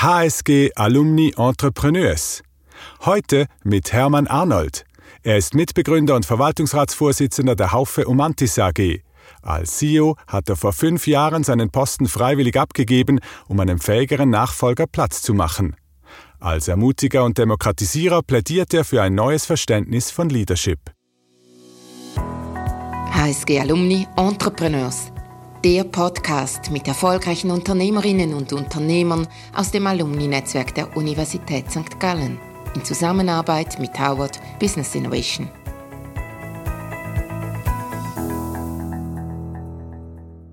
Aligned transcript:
HSG 0.00 0.70
Alumni 0.76 1.34
Entrepreneurs. 1.36 2.44
Heute 3.04 3.46
mit 3.64 3.92
Hermann 3.92 4.28
Arnold. 4.28 4.84
Er 5.24 5.36
ist 5.36 5.54
Mitbegründer 5.54 6.14
und 6.14 6.24
Verwaltungsratsvorsitzender 6.24 7.56
der 7.56 7.72
Haufe 7.72 8.06
Umantis 8.06 8.60
AG. 8.60 9.00
Als 9.42 9.78
CEO 9.78 10.14
hat 10.28 10.48
er 10.48 10.54
vor 10.54 10.72
fünf 10.72 11.08
Jahren 11.08 11.42
seinen 11.42 11.70
Posten 11.70 12.06
freiwillig 12.06 12.56
abgegeben, 12.56 13.18
um 13.48 13.58
einem 13.58 13.80
fähigeren 13.80 14.30
Nachfolger 14.30 14.86
Platz 14.86 15.20
zu 15.20 15.34
machen. 15.34 15.74
Als 16.38 16.68
Ermutiger 16.68 17.24
und 17.24 17.36
Demokratisierer 17.36 18.22
plädiert 18.22 18.72
er 18.74 18.84
für 18.84 19.02
ein 19.02 19.16
neues 19.16 19.46
Verständnis 19.46 20.12
von 20.12 20.28
Leadership. 20.28 20.78
HSG 23.10 23.58
Alumni 23.58 24.06
Entrepreneurs. 24.16 25.10
Der 25.64 25.82
Podcast 25.82 26.70
mit 26.70 26.86
erfolgreichen 26.86 27.50
Unternehmerinnen 27.50 28.32
und 28.32 28.52
Unternehmern 28.52 29.26
aus 29.52 29.72
dem 29.72 29.88
Alumni-Netzwerk 29.88 30.72
der 30.76 30.96
Universität 30.96 31.68
St. 31.68 31.98
Gallen 31.98 32.38
in 32.76 32.84
Zusammenarbeit 32.84 33.76
mit 33.80 33.98
Howard 33.98 34.38
Business 34.60 34.94
Innovation. 34.94 35.48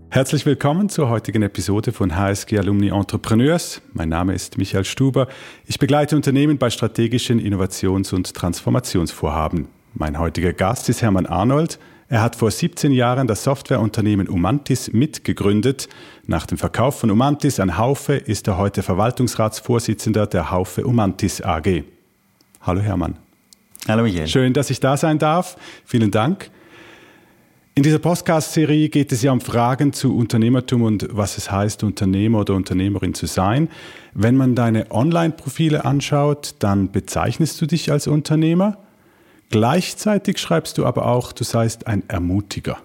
Herzlich 0.10 0.44
willkommen 0.48 0.90
zur 0.90 1.08
heutigen 1.10 1.44
Episode 1.44 1.92
von 1.92 2.16
HSG 2.16 2.58
Alumni 2.58 2.88
Entrepreneurs. 2.88 3.84
Mein 3.94 4.10
Name 4.10 4.34
ist 4.34 4.58
Michael 4.58 4.86
Stuber. 4.86 5.28
Ich 5.68 5.78
begleite 5.78 6.16
Unternehmen 6.16 6.58
bei 6.58 6.72
strategischen 6.72 7.40
Innovations- 7.40 8.12
und 8.12 8.34
Transformationsvorhaben. 8.34 9.68
Mein 9.94 10.18
heutiger 10.18 10.52
Gast 10.52 10.90
ist 10.90 11.04
Hermann 11.04 11.28
Arnold. 11.28 11.78
Er 12.08 12.22
hat 12.22 12.36
vor 12.36 12.52
17 12.52 12.92
Jahren 12.92 13.26
das 13.26 13.44
Softwareunternehmen 13.44 14.30
Umantis 14.30 14.94
mitgegründet. 14.94 15.90
Nach 16.28 16.46
dem 16.46 16.60
Verkauf 16.60 17.00
von 17.00 17.10
Umantis 17.10 17.60
an 17.60 17.80
Haufe 17.80 18.14
ist 18.14 18.48
er 18.48 18.60
heute 18.60 18.84
Verwaltungsratsvorsitzender 18.84 20.28
der 20.28 20.52
Haufe 20.52 20.86
Umantis 20.86 21.42
AG. 21.42 21.84
Hallo 22.62 22.82
Hermann. 22.82 23.16
Hallo 23.88 24.04
Michael. 24.04 24.28
Schön, 24.28 24.54
dass 24.54 24.70
ich 24.70 24.80
da 24.80 24.98
sein 24.98 25.18
darf. 25.18 25.58
Vielen 25.84 26.12
Dank. 26.12 26.52
In 27.74 27.82
dieser 27.82 28.00
Podcast-Serie 28.00 28.90
geht 28.90 29.12
es 29.12 29.24
ja 29.24 29.32
um 29.32 29.42
Fragen 29.42 29.92
zu 29.92 30.16
Unternehmertum 30.16 30.84
und 30.84 31.08
was 31.12 31.40
es 31.40 31.52
heißt, 31.52 31.84
Unternehmer 31.84 32.42
oder 32.42 32.54
Unternehmerin 32.54 33.16
zu 33.16 33.26
sein. 33.26 33.68
Wenn 34.14 34.38
man 34.38 34.54
deine 34.54 34.92
Online-Profile 34.92 35.84
anschaut, 35.86 36.54
dann 36.60 36.92
bezeichnest 36.92 37.60
du 37.60 37.66
dich 37.66 37.92
als 37.92 38.06
Unternehmer. 38.08 38.78
Gleichzeitig 39.50 40.40
schreibst 40.40 40.78
du 40.78 40.86
aber 40.86 41.06
auch, 41.06 41.32
du 41.32 41.44
seist 41.44 41.88
ein 41.88 42.04
Ermutiger. 42.08 42.78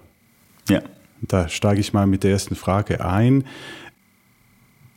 Ja. 0.69 0.81
Da 1.21 1.49
steige 1.49 1.79
ich 1.79 1.93
mal 1.93 2.07
mit 2.07 2.23
der 2.23 2.31
ersten 2.31 2.55
Frage 2.55 3.05
ein. 3.05 3.43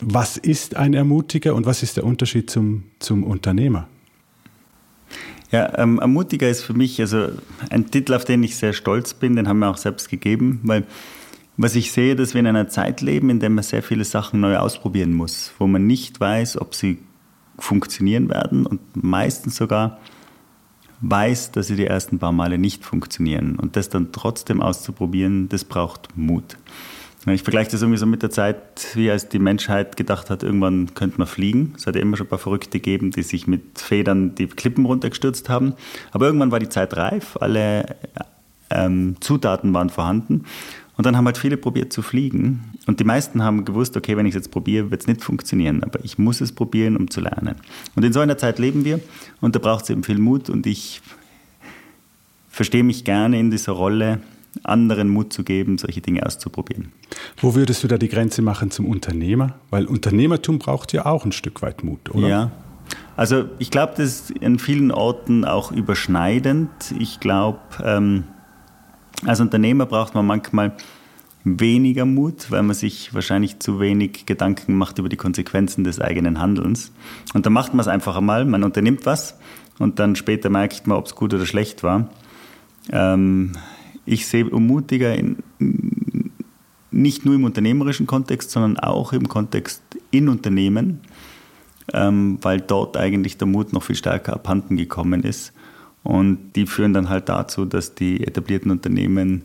Was 0.00 0.36
ist 0.36 0.76
ein 0.76 0.94
Ermutiger 0.94 1.54
und 1.54 1.66
was 1.66 1.82
ist 1.82 1.96
der 1.96 2.04
Unterschied 2.04 2.50
zum, 2.50 2.84
zum 2.98 3.24
Unternehmer? 3.24 3.88
Ja, 5.50 5.78
ähm, 5.78 5.98
Ermutiger 5.98 6.48
ist 6.48 6.62
für 6.62 6.74
mich 6.74 7.00
also 7.00 7.28
ein 7.70 7.90
Titel, 7.90 8.14
auf 8.14 8.24
den 8.24 8.42
ich 8.42 8.56
sehr 8.56 8.72
stolz 8.72 9.14
bin, 9.14 9.36
den 9.36 9.46
haben 9.46 9.60
wir 9.60 9.70
auch 9.70 9.76
selbst 9.76 10.08
gegeben, 10.08 10.60
weil 10.64 10.84
was 11.56 11.76
ich 11.76 11.92
sehe, 11.92 12.16
dass 12.16 12.34
wir 12.34 12.40
in 12.40 12.48
einer 12.48 12.68
Zeit 12.68 13.00
leben, 13.00 13.30
in 13.30 13.38
der 13.38 13.50
man 13.50 13.62
sehr 13.62 13.82
viele 13.82 14.04
Sachen 14.04 14.40
neu 14.40 14.56
ausprobieren 14.56 15.12
muss, 15.12 15.52
wo 15.58 15.68
man 15.68 15.86
nicht 15.86 16.18
weiß, 16.18 16.60
ob 16.60 16.74
sie 16.74 16.98
funktionieren 17.58 18.28
werden 18.28 18.66
und 18.66 18.80
meistens 18.96 19.54
sogar 19.54 20.00
weiß, 21.10 21.52
dass 21.52 21.66
sie 21.66 21.76
die 21.76 21.86
ersten 21.86 22.18
paar 22.18 22.32
Male 22.32 22.58
nicht 22.58 22.84
funktionieren. 22.84 23.56
Und 23.56 23.76
das 23.76 23.88
dann 23.88 24.12
trotzdem 24.12 24.60
auszuprobieren, 24.60 25.48
das 25.48 25.64
braucht 25.64 26.16
Mut. 26.16 26.56
Ich 27.26 27.42
vergleiche 27.42 27.70
das 27.70 27.80
irgendwie 27.80 27.98
so 27.98 28.04
mit 28.04 28.22
der 28.22 28.30
Zeit, 28.30 28.58
wie 28.94 29.10
als 29.10 29.30
die 29.30 29.38
Menschheit 29.38 29.96
gedacht 29.96 30.28
hat, 30.28 30.42
irgendwann 30.42 30.92
könnte 30.92 31.16
man 31.16 31.26
fliegen. 31.26 31.72
Es 31.74 31.86
hat 31.86 31.94
ja 31.94 32.02
immer 32.02 32.18
schon 32.18 32.26
ein 32.26 32.30
paar 32.30 32.38
Verrückte 32.38 32.78
gegeben, 32.78 33.12
die 33.12 33.22
sich 33.22 33.46
mit 33.46 33.78
Federn 33.78 34.34
die 34.34 34.46
Klippen 34.46 34.84
runtergestürzt 34.84 35.48
haben. 35.48 35.74
Aber 36.12 36.26
irgendwann 36.26 36.50
war 36.50 36.58
die 36.58 36.68
Zeit 36.68 36.94
reif, 36.98 37.38
alle 37.40 37.96
ähm, 38.68 39.16
Zutaten 39.20 39.72
waren 39.72 39.88
vorhanden. 39.88 40.44
Und 40.96 41.06
dann 41.06 41.16
haben 41.16 41.26
halt 41.26 41.38
viele 41.38 41.56
probiert 41.56 41.92
zu 41.92 42.02
fliegen. 42.02 42.72
Und 42.86 43.00
die 43.00 43.04
meisten 43.04 43.42
haben 43.42 43.64
gewusst, 43.64 43.96
okay, 43.96 44.16
wenn 44.16 44.26
ich 44.26 44.30
es 44.30 44.36
jetzt 44.36 44.50
probiere, 44.50 44.90
wird 44.90 45.00
es 45.00 45.06
nicht 45.06 45.22
funktionieren. 45.22 45.82
Aber 45.82 46.04
ich 46.04 46.18
muss 46.18 46.40
es 46.40 46.52
probieren, 46.52 46.96
um 46.96 47.10
zu 47.10 47.20
lernen. 47.20 47.56
Und 47.96 48.04
in 48.04 48.12
so 48.12 48.20
einer 48.20 48.38
Zeit 48.38 48.58
leben 48.58 48.84
wir. 48.84 49.00
Und 49.40 49.56
da 49.56 49.58
braucht 49.58 49.84
es 49.84 49.90
eben 49.90 50.04
viel 50.04 50.18
Mut. 50.18 50.48
Und 50.50 50.66
ich 50.66 51.00
verstehe 52.48 52.84
mich 52.84 53.04
gerne 53.04 53.40
in 53.40 53.50
dieser 53.50 53.72
Rolle, 53.72 54.20
anderen 54.62 55.08
Mut 55.08 55.32
zu 55.32 55.42
geben, 55.42 55.78
solche 55.78 56.00
Dinge 56.00 56.24
auszuprobieren. 56.24 56.92
Wo 57.38 57.56
würdest 57.56 57.82
du 57.82 57.88
da 57.88 57.98
die 57.98 58.08
Grenze 58.08 58.40
machen 58.40 58.70
zum 58.70 58.86
Unternehmer? 58.86 59.54
Weil 59.70 59.86
Unternehmertum 59.86 60.60
braucht 60.60 60.92
ja 60.92 61.06
auch 61.06 61.24
ein 61.24 61.32
Stück 61.32 61.60
weit 61.62 61.82
Mut, 61.82 62.14
oder? 62.14 62.28
Ja. 62.28 62.50
Also 63.16 63.46
ich 63.58 63.70
glaube, 63.70 63.94
das 63.96 64.30
ist 64.30 64.44
an 64.44 64.58
vielen 64.58 64.90
Orten 64.90 65.44
auch 65.44 65.72
überschneidend. 65.72 66.70
Ich 66.98 67.20
glaube, 67.20 67.58
ähm, 67.82 68.24
als 69.24 69.40
Unternehmer 69.40 69.86
braucht 69.86 70.14
man 70.14 70.26
manchmal 70.26 70.72
weniger 71.44 72.06
Mut, 72.06 72.50
weil 72.50 72.62
man 72.62 72.74
sich 72.74 73.12
wahrscheinlich 73.12 73.58
zu 73.58 73.78
wenig 73.78 74.24
Gedanken 74.26 74.74
macht 74.74 74.98
über 74.98 75.08
die 75.08 75.16
Konsequenzen 75.16 75.84
des 75.84 76.00
eigenen 76.00 76.40
Handelns. 76.40 76.90
Und 77.34 77.44
dann 77.44 77.52
macht 77.52 77.74
man 77.74 77.80
es 77.80 77.88
einfach 77.88 78.16
einmal, 78.16 78.44
man 78.46 78.64
unternimmt 78.64 79.04
was 79.04 79.38
und 79.78 79.98
dann 79.98 80.16
später 80.16 80.48
merkt 80.48 80.86
man, 80.86 80.96
ob 80.96 81.06
es 81.06 81.14
gut 81.14 81.34
oder 81.34 81.44
schlecht 81.46 81.82
war. 81.82 82.08
Ähm, 82.90 83.52
ich 84.06 84.26
sehe 84.26 84.44
mutiger 84.44 85.14
in, 85.14 85.36
nicht 86.90 87.24
nur 87.24 87.34
im 87.34 87.44
unternehmerischen 87.44 88.06
Kontext, 88.06 88.50
sondern 88.50 88.78
auch 88.78 89.12
im 89.12 89.28
Kontext 89.28 89.82
in 90.10 90.28
Unternehmen, 90.28 91.00
ähm, 91.92 92.38
weil 92.40 92.60
dort 92.60 92.96
eigentlich 92.96 93.36
der 93.36 93.46
Mut 93.46 93.72
noch 93.72 93.82
viel 93.82 93.96
stärker 93.96 94.34
abhanden 94.34 94.76
gekommen 94.76 95.22
ist. 95.22 95.52
Und 96.04 96.52
die 96.54 96.66
führen 96.66 96.92
dann 96.92 97.08
halt 97.08 97.28
dazu, 97.28 97.64
dass 97.64 97.94
die 97.94 98.24
etablierten 98.24 98.70
Unternehmen 98.70 99.42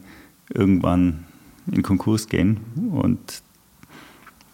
irgendwann 0.53 1.23
in 1.71 1.81
Konkurs 1.81 2.27
gehen. 2.27 2.57
Und 2.91 3.19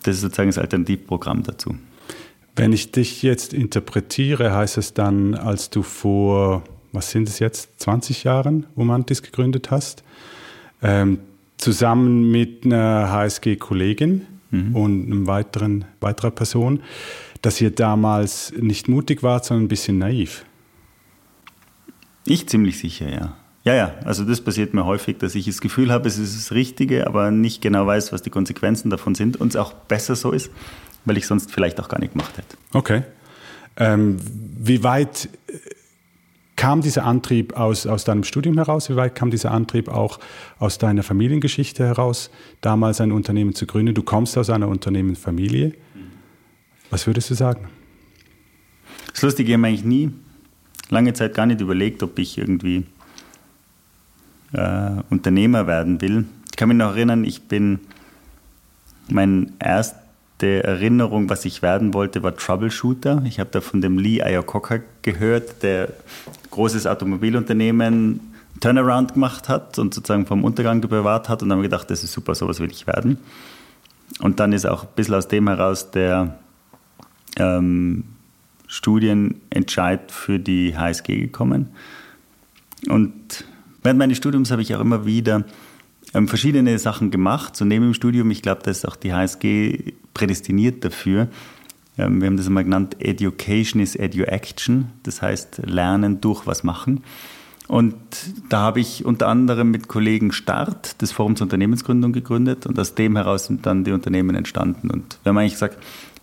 das 0.03 0.15
ist 0.15 0.21
sozusagen 0.21 0.49
das 0.49 0.59
Alternativprogramm 0.59 1.43
dazu. 1.43 1.75
Wenn 2.55 2.71
ich 2.71 2.91
dich 2.91 3.23
jetzt 3.23 3.53
interpretiere, 3.53 4.53
heißt 4.53 4.77
es 4.77 4.93
dann, 4.93 5.33
als 5.33 5.71
du 5.71 5.81
vor, 5.81 6.63
was 6.93 7.11
sind 7.11 7.27
es 7.27 7.39
jetzt, 7.39 7.81
20 7.81 8.23
Jahren 8.23 8.67
Umantis 8.75 9.23
gegründet 9.23 9.71
hast, 9.71 10.03
ähm, 10.81 11.19
zusammen 11.57 12.29
mit 12.31 12.65
einer 12.65 13.11
HSG-Kollegin 13.11 14.27
mhm. 14.51 14.75
und 14.75 15.11
einer 15.11 15.27
weiteren, 15.27 15.85
weiterer 15.99 16.31
Person, 16.31 16.81
dass 17.41 17.59
ihr 17.59 17.71
damals 17.71 18.53
nicht 18.57 18.87
mutig 18.87 19.23
wart, 19.23 19.45
sondern 19.45 19.65
ein 19.65 19.69
bisschen 19.69 19.97
naiv. 19.97 20.45
Ich 22.25 22.47
ziemlich 22.47 22.79
sicher, 22.79 23.09
ja. 23.09 23.37
Ja, 23.63 23.73
ja, 23.73 23.95
also 24.03 24.23
das 24.23 24.41
passiert 24.41 24.75
mir 24.75 24.85
häufig, 24.85 25.17
dass 25.17 25.33
ich 25.33 25.45
das 25.47 25.59
Gefühl 25.59 25.91
habe, 25.91 26.07
es 26.07 26.19
ist 26.19 26.37
das 26.37 26.51
Richtige, 26.51 27.07
aber 27.07 27.31
nicht 27.31 27.63
genau 27.63 27.87
weiß, 27.87 28.13
was 28.13 28.21
die 28.21 28.29
Konsequenzen 28.29 28.91
davon 28.91 29.15
sind 29.15 29.37
und 29.37 29.49
es 29.49 29.55
auch 29.55 29.73
besser 29.73 30.15
so 30.15 30.31
ist, 30.31 30.51
weil 31.05 31.17
ich 31.17 31.25
sonst 31.25 31.51
vielleicht 31.51 31.79
auch 31.79 31.89
gar 31.89 31.99
nicht 31.99 32.13
gemacht 32.13 32.37
hätte. 32.37 32.57
Okay. 32.73 33.03
Ähm, 33.77 34.17
wie 34.59 34.83
weit 34.83 35.29
äh, 35.47 35.57
kam 36.55 36.81
dieser 36.81 37.05
Antrieb 37.05 37.57
aus, 37.57 37.87
aus 37.87 38.03
deinem 38.03 38.23
Studium 38.23 38.55
heraus? 38.55 38.87
Wie 38.89 38.95
weit 38.95 39.15
kam 39.15 39.31
dieser 39.31 39.49
Antrieb 39.49 39.89
auch 39.89 40.19
aus 40.59 40.77
deiner 40.77 41.01
Familiengeschichte 41.01 41.83
heraus, 41.83 42.29
damals 42.61 43.01
ein 43.01 43.11
Unternehmen 43.11 43.55
zu 43.55 43.65
gründen? 43.65 43.95
Du 43.95 44.03
kommst 44.03 44.37
aus 44.37 44.51
einer 44.51 44.67
Unternehmensfamilie. 44.67 45.73
Was 46.91 47.07
würdest 47.07 47.31
du 47.31 47.33
sagen? 47.33 47.67
Das 49.11 49.23
Lustige, 49.23 49.49
ich 49.49 49.57
habe 49.57 49.67
eigentlich 49.67 49.83
nie 49.83 50.13
lange 50.89 51.13
Zeit 51.13 51.33
gar 51.33 51.45
nicht 51.45 51.61
überlegt, 51.61 52.03
ob 52.03 52.17
ich 52.19 52.37
irgendwie 52.37 52.85
äh, 54.53 54.91
Unternehmer 55.09 55.67
werden 55.67 56.01
will. 56.01 56.25
Ich 56.51 56.57
kann 56.57 56.69
mich 56.69 56.77
noch 56.77 56.95
erinnern, 56.95 57.23
ich 57.23 57.43
bin, 57.43 57.79
meine 59.09 59.47
erste 59.59 60.63
Erinnerung, 60.63 61.29
was 61.29 61.45
ich 61.45 61.61
werden 61.61 61.93
wollte, 61.93 62.23
war 62.23 62.35
Troubleshooter. 62.35 63.23
Ich 63.25 63.39
habe 63.39 63.49
da 63.51 63.61
von 63.61 63.81
dem 63.81 63.97
Lee 63.97 64.19
Iacocca 64.19 64.79
gehört, 65.01 65.63
der 65.63 65.89
großes 66.51 66.87
Automobilunternehmen 66.87 68.21
Turnaround 68.61 69.13
gemacht 69.13 69.49
hat 69.49 69.77
und 69.79 69.93
sozusagen 69.93 70.25
vom 70.25 70.43
Untergang 70.43 70.81
bewahrt 70.81 71.27
hat 71.27 71.43
und 71.43 71.49
dann 71.49 71.57
habe 71.57 71.65
ich 71.65 71.71
gedacht, 71.71 71.89
das 71.89 72.03
ist 72.03 72.13
super, 72.13 72.35
sowas 72.35 72.59
will 72.59 72.71
ich 72.71 72.87
werden. 72.87 73.17
Und 74.21 74.39
dann 74.39 74.53
ist 74.53 74.65
auch 74.65 74.83
ein 74.83 74.89
bisschen 74.95 75.15
aus 75.15 75.27
dem 75.27 75.47
heraus 75.47 75.91
der 75.91 76.37
ähm, 77.37 78.05
Studienentscheid 78.75 80.11
für 80.11 80.37
die 80.37 80.77
HSG 80.77 81.17
gekommen. 81.17 81.69
Und 82.89 83.45
während 83.83 83.99
meines 83.99 84.17
Studiums 84.17 84.51
habe 84.51 84.61
ich 84.61 84.75
auch 84.75 84.81
immer 84.81 85.05
wieder 85.05 85.45
ähm, 86.13 86.27
verschiedene 86.27 86.77
Sachen 86.77 87.09
gemacht, 87.09 87.55
so 87.55 87.65
neben 87.65 87.85
dem 87.85 87.93
Studium. 87.93 88.29
Ich 88.31 88.41
glaube, 88.41 88.61
da 88.63 88.71
ist 88.71 88.85
auch 88.85 88.97
die 88.97 89.13
HSG 89.13 89.93
prädestiniert 90.13 90.83
dafür. 90.83 91.29
Ähm, 91.97 92.19
wir 92.19 92.27
haben 92.27 92.37
das 92.37 92.47
einmal 92.47 92.65
genannt, 92.65 92.97
Education 92.99 93.81
is 93.81 93.95
Eduaction, 93.95 94.91
das 95.03 95.21
heißt 95.21 95.61
Lernen 95.65 96.19
durch 96.19 96.45
was 96.45 96.63
machen. 96.63 97.01
Und 97.67 97.95
da 98.49 98.59
habe 98.59 98.79
ich 98.81 99.05
unter 99.05 99.27
anderem 99.27 99.71
mit 99.71 99.87
Kollegen 99.87 100.31
Start 100.31 101.01
das 101.01 101.11
Forum 101.11 101.35
zur 101.35 101.45
Unternehmensgründung 101.45 102.13
gegründet 102.13 102.67
und 102.67 102.77
aus 102.77 102.93
dem 102.93 103.15
heraus 103.15 103.45
sind 103.45 103.65
dann 103.65 103.83
die 103.83 103.91
Unternehmen 103.91 104.35
entstanden. 104.35 104.91
Und 104.91 105.17
wir 105.23 105.29
haben 105.29 105.37
eigentlich 105.37 105.53
gesagt, 105.53 105.77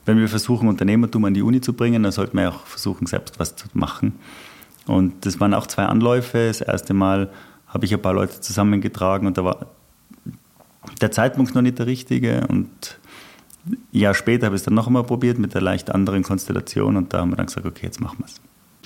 wenn 0.04 0.18
wir 0.18 0.28
versuchen, 0.28 0.68
Unternehmertum 0.68 1.24
an 1.24 1.34
die 1.34 1.42
Uni 1.42 1.60
zu 1.60 1.72
bringen, 1.72 2.02
dann 2.02 2.12
sollten 2.12 2.36
wir 2.36 2.50
auch 2.50 2.66
versuchen, 2.66 3.06
selbst 3.06 3.38
was 3.38 3.56
zu 3.56 3.68
machen. 3.74 4.14
Und 4.86 5.26
das 5.26 5.38
waren 5.40 5.54
auch 5.54 5.66
zwei 5.66 5.84
Anläufe. 5.84 6.48
Das 6.48 6.60
erste 6.60 6.94
Mal 6.94 7.30
habe 7.68 7.84
ich 7.84 7.94
ein 7.94 8.02
paar 8.02 8.14
Leute 8.14 8.40
zusammengetragen 8.40 9.26
und 9.26 9.38
da 9.38 9.44
war 9.44 9.66
der 11.00 11.10
Zeitpunkt 11.12 11.54
noch 11.54 11.62
nicht 11.62 11.78
der 11.78 11.86
richtige. 11.86 12.46
Und 12.48 12.98
ein 13.66 13.78
Jahr 13.92 14.14
später 14.14 14.46
habe 14.46 14.56
ich 14.56 14.60
es 14.60 14.64
dann 14.64 14.74
noch 14.74 14.88
einmal 14.88 15.04
probiert 15.04 15.38
mit 15.38 15.54
einer 15.54 15.62
leicht 15.62 15.90
anderen 15.90 16.22
Konstellation 16.22 16.96
und 16.96 17.12
da 17.12 17.20
haben 17.20 17.30
wir 17.30 17.36
dann 17.36 17.46
gesagt, 17.46 17.66
okay, 17.66 17.86
jetzt 17.86 18.00
machen 18.00 18.18
wir 18.18 18.26
es. 18.26 18.40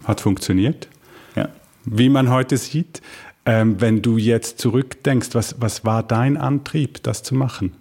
Hat 0.06 0.20
funktioniert. 0.20 0.88
Ja. 1.34 1.48
Wie 1.84 2.08
man 2.08 2.30
heute 2.30 2.58
sieht, 2.58 3.00
ähm, 3.46 3.80
wenn 3.80 4.02
du 4.02 4.18
jetzt 4.18 4.58
zurückdenkst, 4.58 5.30
was, 5.32 5.60
was 5.60 5.84
war 5.84 6.02
dein 6.02 6.36
Antrieb, 6.36 7.02
das 7.02 7.22
zu 7.22 7.34
machen? 7.34 7.72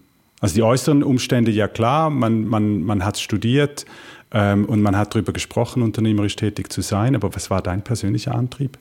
Also 0.41 0.55
die 0.55 0.63
äußeren 0.63 1.03
Umstände, 1.03 1.51
ja 1.51 1.67
klar, 1.67 2.09
man, 2.09 2.45
man, 2.47 2.83
man 2.83 3.05
hat 3.05 3.17
studiert 3.17 3.85
ähm, 4.31 4.65
und 4.65 4.81
man 4.81 4.97
hat 4.97 5.15
darüber 5.15 5.33
gesprochen, 5.33 5.81
unternehmerisch 5.81 6.35
tätig 6.35 6.71
zu 6.71 6.81
sein, 6.81 7.15
aber 7.15 7.33
was 7.35 7.49
war 7.49 7.61
dein 7.61 7.83
persönlicher 7.83 8.35
Antrieb? 8.35 8.77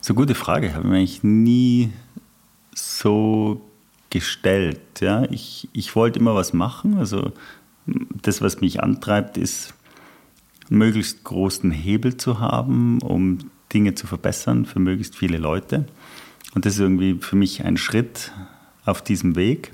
So 0.00 0.14
gute 0.14 0.34
Frage, 0.34 0.72
habe 0.74 0.84
ich 0.84 0.90
mir 0.90 0.96
eigentlich 0.96 1.22
nie 1.22 1.92
so 2.74 3.60
gestellt. 4.08 4.80
Ja? 5.00 5.24
Ich, 5.30 5.68
ich 5.72 5.94
wollte 5.94 6.18
immer 6.18 6.34
was 6.34 6.52
machen, 6.52 6.98
also 6.98 7.32
das, 8.22 8.40
was 8.40 8.60
mich 8.60 8.82
antreibt, 8.82 9.36
ist 9.36 9.74
möglichst 10.68 11.24
großen 11.24 11.70
Hebel 11.70 12.16
zu 12.16 12.40
haben, 12.40 13.00
um 13.02 13.38
Dinge 13.72 13.94
zu 13.94 14.06
verbessern 14.06 14.64
für 14.64 14.78
möglichst 14.78 15.16
viele 15.16 15.38
Leute. 15.38 15.86
Und 16.54 16.66
das 16.66 16.74
ist 16.74 16.80
irgendwie 16.80 17.14
für 17.20 17.36
mich 17.36 17.64
ein 17.64 17.76
Schritt 17.76 18.32
auf 18.84 19.02
diesem 19.02 19.36
Weg. 19.36 19.72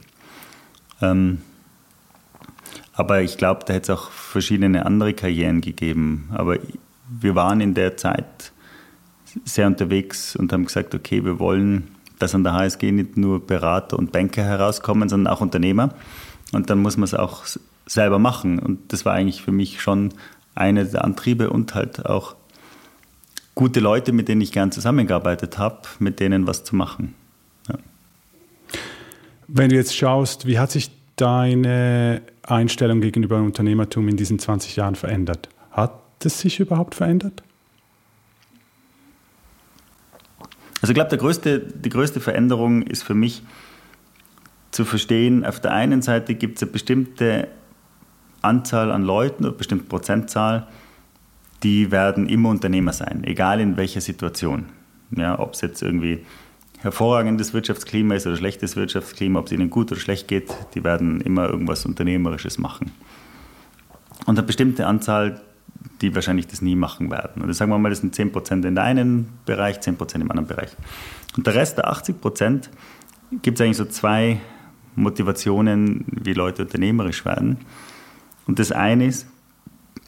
Ähm, 1.00 1.40
aber 2.93 3.23
ich 3.23 3.37
glaube, 3.37 3.61
da 3.67 3.75
hätte 3.75 3.93
es 3.93 3.99
auch 3.99 4.11
verschiedene 4.11 4.87
andere 4.87 5.14
Karrieren 5.14 5.61
gegeben. 5.61 6.28
Aber 6.32 6.58
wir 7.08 7.34
waren 7.34 7.61
in 7.61 7.75
der 7.75 7.96
Zeit 7.96 8.52
sehr 9.44 9.67
unterwegs 9.67 10.34
und 10.34 10.52
haben 10.52 10.64
gesagt, 10.64 10.94
okay, 10.94 11.25
wir 11.25 11.38
wollen, 11.38 11.88
dass 12.19 12.34
an 12.34 12.44
der 12.44 12.55
HSG 12.55 12.93
nicht 12.93 13.17
nur 13.17 13.46
Berater 13.46 13.99
und 13.99 14.12
Banker 14.12 14.43
herauskommen, 14.43 15.08
sondern 15.08 15.32
auch 15.32 15.40
Unternehmer. 15.40 15.90
Und 16.52 16.70
dann 16.70 16.78
muss 16.78 16.96
man 16.96 17.05
es 17.05 17.14
auch 17.14 17.44
selber 17.84 18.19
machen. 18.19 18.58
Und 18.58 18.93
das 18.93 19.05
war 19.05 19.12
eigentlich 19.12 19.43
für 19.43 19.52
mich 19.52 19.82
schon 19.82 20.14
einer 20.55 20.84
der 20.84 21.05
Antriebe 21.05 21.50
und 21.50 21.75
halt 21.75 22.06
auch 22.06 22.34
gute 23.56 23.80
Leute, 23.80 24.12
mit 24.12 24.28
denen 24.28 24.42
ich 24.42 24.52
gern 24.52 24.70
zusammengearbeitet 24.70 25.58
habe, 25.58 25.80
mit 25.98 26.20
denen 26.20 26.46
was 26.46 26.62
zu 26.62 26.76
machen. 26.76 27.14
Ja. 27.68 27.78
Wenn 29.48 29.70
du 29.70 29.76
jetzt 29.76 29.96
schaust, 29.96 30.46
wie 30.46 30.60
hat 30.60 30.70
sich 30.70 30.90
deine 31.16 32.22
Einstellung 32.42 33.00
gegenüber 33.00 33.38
Unternehmertum 33.38 34.08
in 34.08 34.16
diesen 34.16 34.38
20 34.38 34.76
Jahren 34.76 34.94
verändert? 34.94 35.48
Hat 35.72 35.94
es 36.22 36.40
sich 36.40 36.60
überhaupt 36.60 36.94
verändert? 36.94 37.42
Also 40.82 40.92
ich 40.92 40.94
glaube, 40.94 41.16
größte, 41.16 41.60
die 41.60 41.88
größte 41.88 42.20
Veränderung 42.20 42.82
ist 42.82 43.02
für 43.02 43.14
mich 43.14 43.42
zu 44.70 44.84
verstehen, 44.84 45.46
auf 45.46 45.60
der 45.60 45.72
einen 45.72 46.02
Seite 46.02 46.34
gibt 46.34 46.56
es 46.56 46.62
eine 46.62 46.72
bestimmte 46.72 47.48
Anzahl 48.42 48.92
an 48.92 49.02
Leuten, 49.02 49.46
eine 49.46 49.54
bestimmte 49.54 49.86
Prozentzahl, 49.86 50.68
die 51.62 51.90
werden 51.90 52.28
immer 52.28 52.50
Unternehmer 52.50 52.92
sein, 52.92 53.24
egal 53.24 53.60
in 53.60 53.76
welcher 53.76 54.00
Situation. 54.00 54.66
Ja, 55.16 55.38
ob 55.38 55.54
es 55.54 55.60
jetzt 55.60 55.82
irgendwie 55.82 56.24
hervorragendes 56.80 57.54
Wirtschaftsklima 57.54 58.14
ist 58.14 58.26
oder 58.26 58.36
schlechtes 58.36 58.76
Wirtschaftsklima, 58.76 59.38
ob 59.38 59.46
es 59.46 59.52
ihnen 59.52 59.70
gut 59.70 59.90
oder 59.92 60.00
schlecht 60.00 60.28
geht, 60.28 60.54
die 60.74 60.84
werden 60.84 61.20
immer 61.20 61.48
irgendwas 61.48 61.86
Unternehmerisches 61.86 62.58
machen. 62.58 62.90
Und 64.26 64.38
eine 64.38 64.46
bestimmte 64.46 64.86
Anzahl, 64.86 65.40
die 66.00 66.14
wahrscheinlich 66.14 66.46
das 66.46 66.62
nie 66.62 66.76
machen 66.76 67.10
werden. 67.10 67.42
Und 67.42 67.52
sagen 67.54 67.70
wir 67.70 67.78
mal, 67.78 67.90
das 67.90 68.00
sind 68.00 68.14
10% 68.14 68.66
in 68.66 68.74
der 68.74 68.84
einen 68.84 69.28
Bereich, 69.46 69.78
10% 69.78 70.16
im 70.16 70.30
anderen 70.30 70.46
Bereich. 70.46 70.70
Und 71.36 71.46
der 71.46 71.54
Rest 71.54 71.78
der 71.78 71.90
80% 71.90 72.68
gibt 73.42 73.58
es 73.58 73.64
eigentlich 73.64 73.76
so 73.76 73.84
zwei 73.84 74.40
Motivationen, 74.94 76.04
wie 76.08 76.32
Leute 76.32 76.62
unternehmerisch 76.62 77.24
werden. 77.24 77.58
Und 78.46 78.58
das 78.58 78.72
eine 78.72 79.06
ist, 79.06 79.26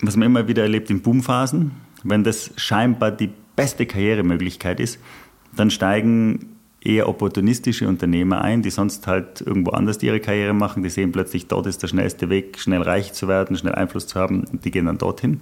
was 0.03 0.17
man 0.17 0.27
immer 0.27 0.49
wieder 0.49 0.63
erlebt 0.63 0.91
in 0.91 1.03
Boomphasen, 1.03 1.73
wenn 2.05 2.25
das 2.25 2.53
scheinbar 2.57 3.11
die 3.11 3.31
beste 3.57 3.87
Karrieremöglichkeit 3.87 4.81
ist, 4.81 4.99
dann 5.57 5.71
steigen 5.71 6.57
eher 6.81 7.09
opportunistische 7.09 7.89
Unternehmer 7.89 8.41
ein, 8.41 8.63
die 8.63 8.71
sonst 8.71 9.07
halt 9.07 9.41
irgendwo 9.41 9.73
anders 9.73 10.01
ihre 10.03 10.21
Karriere 10.21 10.55
machen. 10.55 10.83
Die 10.83 10.91
sehen 10.91 11.11
plötzlich, 11.11 11.49
dort 11.49 11.67
ist 11.67 11.83
der 11.83 11.89
schnellste 11.89 12.29
Weg, 12.29 12.59
schnell 12.59 12.83
reich 12.83 13.13
zu 13.13 13.27
werden, 13.27 13.57
schnell 13.57 13.75
Einfluss 13.75 14.07
zu 14.07 14.21
haben. 14.21 14.45
Die 14.65 14.71
gehen 14.71 14.87
dann 14.87 14.99
dorthin. 14.99 15.41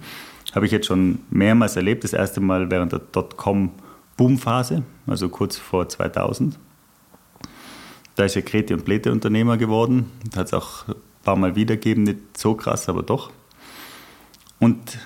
Habe 0.55 0.65
ich 0.65 0.71
jetzt 0.71 0.87
schon 0.87 1.19
mehrmals 1.29 1.75
erlebt. 1.75 2.03
Das 2.03 2.13
erste 2.13 2.41
Mal 2.41 2.71
während 2.71 2.91
der 2.91 2.99
Dotcom-Boomphase, 3.11 4.83
also 5.05 5.29
kurz 5.29 5.57
vor 5.57 5.87
2000. 5.87 6.57
Da 8.15 8.23
ist 8.23 8.33
ja 8.35 8.41
Kreti 8.41 8.73
und 8.73 8.83
Plete 8.83 9.11
Unternehmer 9.11 9.57
geworden. 9.57 10.11
Da 10.31 10.39
hat 10.39 10.47
es 10.47 10.53
auch 10.53 10.85
paar 11.27 11.35
Mal 11.35 11.57
wiedergeben, 11.57 12.03
nicht 12.03 12.37
so 12.37 12.55
krass, 12.55 12.87
aber 12.87 13.03
doch. 13.03 13.31
Und 14.59 14.97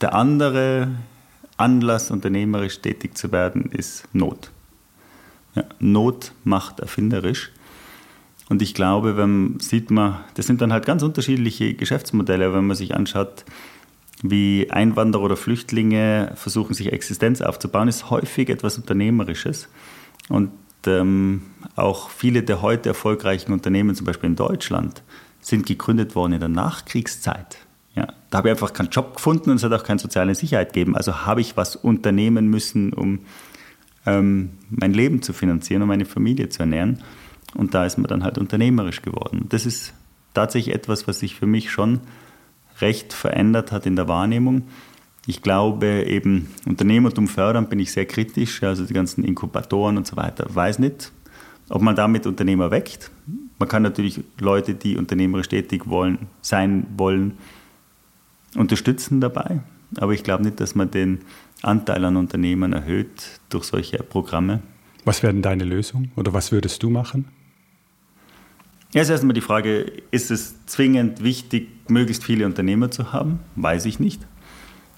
der 0.00 0.14
andere 0.14 0.88
Anlass, 1.56 2.10
unternehmerisch 2.10 2.80
tätig 2.80 3.16
zu 3.16 3.32
werden, 3.32 3.70
ist 3.70 4.06
Not. 4.12 4.50
Ja, 5.54 5.64
Not 5.78 6.32
macht 6.44 6.80
erfinderisch. 6.80 7.50
Und 8.48 8.62
ich 8.62 8.74
glaube, 8.74 9.16
wenn 9.16 9.58
sieht 9.58 9.90
man, 9.90 10.18
das 10.34 10.46
sind 10.46 10.60
dann 10.60 10.72
halt 10.72 10.86
ganz 10.86 11.02
unterschiedliche 11.02 11.74
Geschäftsmodelle, 11.74 12.54
wenn 12.54 12.66
man 12.66 12.76
sich 12.76 12.94
anschaut, 12.94 13.44
wie 14.22 14.70
Einwanderer 14.70 15.24
oder 15.24 15.36
Flüchtlinge 15.36 16.32
versuchen, 16.36 16.74
sich 16.74 16.92
Existenz 16.92 17.40
aufzubauen, 17.40 17.88
ist 17.88 18.08
häufig 18.10 18.48
etwas 18.48 18.78
Unternehmerisches. 18.78 19.68
Und 20.28 20.52
ähm, 20.86 21.42
auch 21.74 22.10
viele 22.10 22.42
der 22.42 22.62
heute 22.62 22.90
erfolgreichen 22.90 23.52
Unternehmen, 23.52 23.94
zum 23.94 24.06
Beispiel 24.06 24.30
in 24.30 24.36
Deutschland, 24.36 25.02
sind 25.40 25.66
gegründet 25.66 26.14
worden 26.14 26.34
in 26.34 26.40
der 26.40 26.48
Nachkriegszeit. 26.48 27.65
Ja, 27.96 28.08
da 28.30 28.38
habe 28.38 28.48
ich 28.48 28.52
einfach 28.52 28.72
keinen 28.72 28.90
Job 28.90 29.14
gefunden 29.14 29.50
und 29.50 29.56
es 29.56 29.64
hat 29.64 29.72
auch 29.72 29.82
keine 29.82 29.98
soziale 29.98 30.34
Sicherheit 30.34 30.74
gegeben. 30.74 30.96
Also 30.96 31.24
habe 31.26 31.40
ich 31.40 31.56
was 31.56 31.76
unternehmen 31.76 32.48
müssen, 32.48 32.92
um 32.92 33.20
ähm, 34.04 34.50
mein 34.70 34.92
Leben 34.92 35.22
zu 35.22 35.32
finanzieren 35.32 35.82
und 35.82 35.88
meine 35.88 36.04
Familie 36.04 36.50
zu 36.50 36.60
ernähren. 36.60 37.02
Und 37.54 37.74
da 37.74 37.86
ist 37.86 37.96
man 37.96 38.06
dann 38.06 38.22
halt 38.22 38.36
unternehmerisch 38.36 39.00
geworden. 39.00 39.46
Das 39.48 39.64
ist 39.64 39.94
tatsächlich 40.34 40.74
etwas, 40.74 41.08
was 41.08 41.20
sich 41.20 41.34
für 41.34 41.46
mich 41.46 41.70
schon 41.70 42.00
recht 42.80 43.14
verändert 43.14 43.72
hat 43.72 43.86
in 43.86 43.96
der 43.96 44.08
Wahrnehmung. 44.08 44.64
Ich 45.26 45.42
glaube 45.42 46.04
eben, 46.06 46.48
Unternehmertum 46.66 47.26
fördern 47.26 47.68
bin 47.68 47.78
ich 47.78 47.92
sehr 47.92 48.06
kritisch, 48.06 48.62
also 48.62 48.84
die 48.84 48.94
ganzen 48.94 49.24
Inkubatoren 49.24 49.96
und 49.96 50.06
so 50.06 50.16
weiter, 50.16 50.46
weiß 50.48 50.78
nicht, 50.78 51.10
ob 51.68 51.82
man 51.82 51.96
damit 51.96 52.26
Unternehmer 52.26 52.70
weckt. 52.70 53.10
Man 53.58 53.68
kann 53.68 53.82
natürlich 53.82 54.20
Leute, 54.38 54.74
die 54.74 54.96
unternehmerisch 54.96 55.48
tätig 55.48 55.88
wollen, 55.88 56.28
sein 56.42 56.86
wollen, 56.96 57.38
unterstützen 58.56 59.20
dabei. 59.20 59.60
Aber 59.96 60.12
ich 60.12 60.24
glaube 60.24 60.44
nicht, 60.44 60.60
dass 60.60 60.74
man 60.74 60.90
den 60.90 61.20
Anteil 61.62 62.04
an 62.04 62.16
Unternehmern 62.16 62.72
erhöht 62.72 63.40
durch 63.48 63.64
solche 63.64 63.98
Programme. 63.98 64.60
Was 65.04 65.22
wäre 65.22 65.32
denn 65.32 65.42
deine 65.42 65.64
Lösung 65.64 66.10
oder 66.16 66.32
was 66.32 66.52
würdest 66.52 66.82
du 66.82 66.90
machen? 66.90 67.26
Ja, 68.92 69.02
ist 69.02 69.10
erstmal 69.10 69.34
die 69.34 69.40
Frage, 69.40 69.92
ist 70.10 70.30
es 70.30 70.64
zwingend 70.66 71.22
wichtig, 71.22 71.68
möglichst 71.88 72.24
viele 72.24 72.46
Unternehmer 72.46 72.90
zu 72.90 73.12
haben? 73.12 73.40
Weiß 73.54 73.84
ich 73.84 74.00
nicht. 74.00 74.26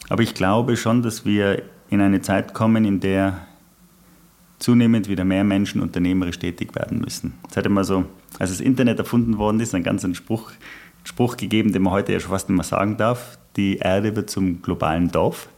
Aber 0.09 0.23
ich 0.23 0.35
glaube 0.35 0.77
schon, 0.77 1.03
dass 1.03 1.25
wir 1.25 1.63
in 1.91 2.01
eine 2.01 2.21
Zeit 2.21 2.55
kommen, 2.55 2.85
in 2.85 3.01
der 3.01 3.47
zunehmend 4.59 5.09
wieder 5.09 5.25
mehr 5.25 5.45
Menschen 5.45 5.81
unternehmerisch 5.81 6.39
tätig 6.39 6.75
werden 6.75 7.01
müssen. 7.01 7.35
Es 7.51 7.57
hat 7.57 7.67
immer 7.67 7.85
so, 7.85 8.05
als 8.39 8.51
das 8.51 8.61
Internet 8.61 8.99
erfunden 8.99 9.39
worden 9.39 9.61
ist, 9.61 9.75
einen 9.75 9.85
ganzen 9.85 10.15
Spruch, 10.15 10.53
Spruch 11.05 11.37
gegeben, 11.37 11.73
den 11.73 11.83
man 11.83 11.93
heute 11.93 12.13
ja 12.13 12.21
schon 12.21 12.31
fast 12.31 12.49
nicht 12.49 12.57
mehr 12.57 12.65
sagen 12.65 12.97
darf. 12.97 13.39
Die 13.57 13.79
Erde 13.79 14.15
wird 14.15 14.31
zum 14.31 14.63
globalen 14.63 15.11
Dorf. 15.11 15.49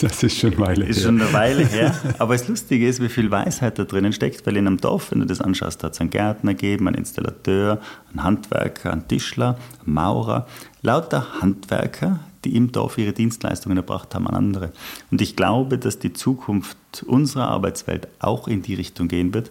Das 0.00 0.22
ist 0.22 0.38
schon 0.38 0.52
eine 0.52 0.60
Weile 0.60 0.84
ist 0.84 0.86
her. 0.86 0.90
Ist 0.90 1.02
schon 1.02 1.20
eine 1.20 1.32
Weile 1.32 1.66
her. 1.66 1.94
Aber 2.18 2.34
das 2.34 2.46
Lustige 2.46 2.86
ist, 2.86 3.02
wie 3.02 3.08
viel 3.08 3.30
Weisheit 3.30 3.78
da 3.78 3.84
drinnen 3.84 4.12
steckt, 4.12 4.46
weil 4.46 4.56
in 4.56 4.66
einem 4.66 4.76
Dorf, 4.76 5.10
wenn 5.10 5.20
du 5.20 5.26
das 5.26 5.40
anschaust, 5.40 5.82
hat 5.82 5.94
es 5.94 6.00
einen 6.00 6.10
Gärtner 6.10 6.54
gegeben, 6.54 6.86
einen 6.86 6.96
Installateur, 6.98 7.80
einen 8.10 8.22
Handwerker, 8.22 8.92
einen 8.92 9.08
Tischler, 9.08 9.58
einen 9.84 9.94
Maurer. 9.94 10.46
Lauter 10.82 11.40
Handwerker, 11.40 12.20
die 12.44 12.56
im 12.56 12.72
Dorf 12.72 12.98
ihre 12.98 13.12
Dienstleistungen 13.12 13.76
erbracht 13.76 14.14
haben 14.14 14.26
an 14.26 14.34
andere. 14.34 14.72
Und 15.10 15.20
ich 15.20 15.36
glaube, 15.36 15.78
dass 15.78 15.98
die 15.98 16.12
Zukunft 16.12 16.76
unserer 17.06 17.48
Arbeitswelt 17.48 18.08
auch 18.18 18.48
in 18.48 18.62
die 18.62 18.74
Richtung 18.74 19.08
gehen 19.08 19.34
wird, 19.34 19.50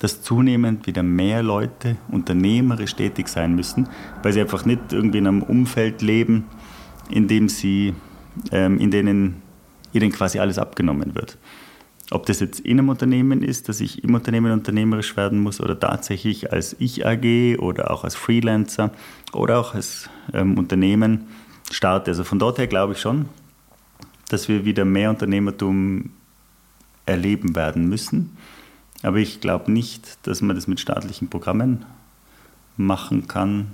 dass 0.00 0.22
zunehmend 0.22 0.86
wieder 0.86 1.02
mehr 1.02 1.42
Leute 1.42 1.96
unternehmerisch 2.08 2.94
tätig 2.94 3.28
sein 3.28 3.54
müssen, 3.54 3.88
weil 4.22 4.32
sie 4.32 4.40
einfach 4.40 4.64
nicht 4.64 4.92
irgendwie 4.92 5.18
in 5.18 5.26
einem 5.26 5.42
Umfeld 5.42 6.02
leben, 6.02 6.44
in 7.10 7.26
dem 7.26 7.48
sie, 7.48 7.94
ähm, 8.52 8.78
in 8.78 8.90
denen 8.90 9.42
ihnen 9.92 10.12
quasi 10.12 10.38
alles 10.38 10.58
abgenommen 10.58 11.14
wird. 11.14 11.38
Ob 12.10 12.24
das 12.24 12.40
jetzt 12.40 12.60
in 12.60 12.78
einem 12.78 12.88
Unternehmen 12.88 13.42
ist, 13.42 13.68
dass 13.68 13.80
ich 13.80 14.02
im 14.02 14.14
Unternehmen 14.14 14.52
unternehmerisch 14.52 15.16
werden 15.16 15.40
muss 15.40 15.60
oder 15.60 15.78
tatsächlich 15.78 16.52
als 16.52 16.74
Ich-AG 16.78 17.58
oder 17.58 17.90
auch 17.90 18.04
als 18.04 18.14
Freelancer 18.14 18.92
oder 19.32 19.58
auch 19.58 19.74
als 19.74 20.08
ähm, 20.32 20.56
Unternehmen 20.56 21.26
starte. 21.70 22.10
Also 22.10 22.24
von 22.24 22.38
dort 22.38 22.58
her 22.58 22.66
glaube 22.66 22.94
ich 22.94 23.00
schon, 23.00 23.26
dass 24.28 24.48
wir 24.48 24.64
wieder 24.64 24.84
mehr 24.84 25.10
Unternehmertum 25.10 26.10
erleben 27.06 27.56
werden 27.56 27.88
müssen. 27.88 28.36
Aber 29.02 29.18
ich 29.18 29.40
glaube 29.40 29.70
nicht, 29.70 30.26
dass 30.26 30.42
man 30.42 30.56
das 30.56 30.66
mit 30.66 30.80
staatlichen 30.80 31.28
Programmen 31.28 31.84
machen 32.76 33.28
kann, 33.28 33.72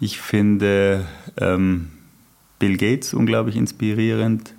Ich 0.00 0.20
finde 0.20 1.06
ähm, 1.38 1.88
Bill 2.58 2.76
Gates 2.76 3.14
unglaublich 3.14 3.56
inspirierend. 3.56 4.54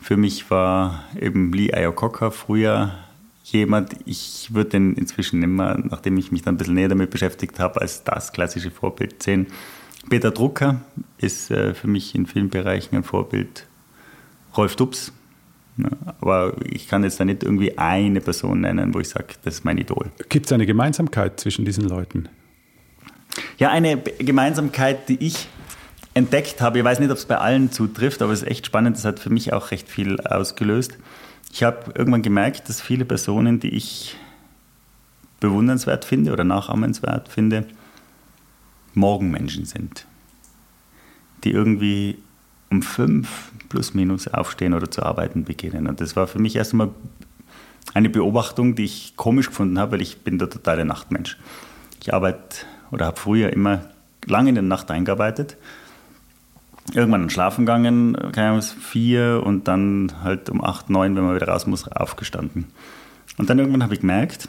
Für 0.00 0.16
mich 0.16 0.50
war 0.50 1.04
eben 1.20 1.52
Lee 1.52 1.70
Iacocca 1.70 2.30
früher 2.30 2.94
jemand, 3.44 3.96
ich 4.04 4.48
würde 4.52 4.70
den 4.70 4.94
inzwischen 4.94 5.42
immer, 5.42 5.78
nachdem 5.78 6.16
ich 6.16 6.32
mich 6.32 6.42
dann 6.42 6.54
ein 6.54 6.58
bisschen 6.58 6.74
näher 6.74 6.88
damit 6.88 7.10
beschäftigt 7.10 7.60
habe, 7.60 7.80
als 7.80 8.02
das 8.02 8.32
klassische 8.32 8.70
Vorbild 8.70 9.22
sehen. 9.22 9.46
Peter 10.08 10.30
Drucker 10.30 10.80
ist 11.18 11.50
äh, 11.50 11.74
für 11.74 11.88
mich 11.88 12.14
in 12.14 12.26
vielen 12.26 12.50
Bereichen 12.50 12.96
ein 12.96 13.04
Vorbild. 13.04 13.66
Rolf 14.56 14.76
Dubs. 14.76 15.12
Ja, 15.78 15.90
aber 16.20 16.54
ich 16.64 16.88
kann 16.88 17.04
jetzt 17.04 17.20
da 17.20 17.24
nicht 17.24 17.42
irgendwie 17.42 17.76
eine 17.76 18.20
Person 18.20 18.60
nennen, 18.62 18.94
wo 18.94 19.00
ich 19.00 19.10
sage, 19.10 19.34
das 19.42 19.56
ist 19.56 19.64
mein 19.64 19.76
Idol. 19.76 20.10
Gibt 20.30 20.46
es 20.46 20.52
eine 20.52 20.64
Gemeinsamkeit 20.64 21.38
zwischen 21.38 21.64
diesen 21.66 21.84
Leuten? 21.84 22.28
Ja, 23.58 23.70
eine 23.70 23.98
Gemeinsamkeit, 23.98 25.08
die 25.08 25.22
ich 25.22 25.48
entdeckt 26.14 26.62
habe, 26.62 26.78
ich 26.78 26.84
weiß 26.84 27.00
nicht, 27.00 27.10
ob 27.10 27.18
es 27.18 27.26
bei 27.26 27.36
allen 27.36 27.70
zutrifft, 27.70 28.22
aber 28.22 28.32
es 28.32 28.42
ist 28.42 28.48
echt 28.48 28.64
spannend, 28.64 28.96
das 28.96 29.04
hat 29.04 29.20
für 29.20 29.28
mich 29.28 29.52
auch 29.52 29.70
recht 29.70 29.88
viel 29.88 30.18
ausgelöst. 30.20 30.96
Ich 31.52 31.62
habe 31.62 31.92
irgendwann 31.94 32.22
gemerkt, 32.22 32.70
dass 32.70 32.80
viele 32.80 33.04
Personen, 33.04 33.60
die 33.60 33.74
ich 33.74 34.16
bewundernswert 35.40 36.06
finde 36.06 36.32
oder 36.32 36.44
nachahmenswert 36.44 37.28
finde, 37.28 37.66
Morgenmenschen 38.96 39.66
sind, 39.66 40.06
die 41.44 41.52
irgendwie 41.52 42.18
um 42.70 42.82
fünf 42.82 43.52
plus 43.68 43.94
minus 43.94 44.26
aufstehen 44.26 44.74
oder 44.74 44.90
zu 44.90 45.02
arbeiten 45.02 45.44
beginnen. 45.44 45.86
Und 45.86 46.00
das 46.00 46.16
war 46.16 46.26
für 46.26 46.38
mich 46.38 46.56
erst 46.56 46.72
einmal 46.72 46.90
eine 47.94 48.10
Beobachtung, 48.10 48.74
die 48.74 48.84
ich 48.84 49.14
komisch 49.16 49.48
gefunden 49.48 49.78
habe, 49.78 49.92
weil 49.92 50.02
ich 50.02 50.18
bin 50.22 50.38
der 50.38 50.50
totale 50.50 50.84
Nachtmensch. 50.84 51.38
Ich 52.00 52.12
arbeite 52.12 52.66
oder 52.90 53.06
habe 53.06 53.20
früher 53.20 53.52
immer 53.52 53.82
lange 54.26 54.48
in 54.48 54.54
der 54.56 54.62
Nacht 54.62 54.90
eingearbeitet. 54.90 55.56
Irgendwann 56.94 57.30
schlafen 57.30 57.66
gegangen, 57.66 58.16
keine 58.32 58.50
Ahnung, 58.50 58.62
vier 58.62 59.42
und 59.44 59.68
dann 59.68 60.12
halt 60.22 60.50
um 60.50 60.62
acht, 60.62 60.88
neun, 60.88 61.16
wenn 61.16 61.24
man 61.24 61.34
wieder 61.34 61.48
raus 61.48 61.66
muss, 61.66 61.88
aufgestanden. 61.88 62.66
Und 63.38 63.50
dann 63.50 63.58
irgendwann 63.58 63.82
habe 63.82 63.94
ich 63.94 64.00
gemerkt, 64.00 64.48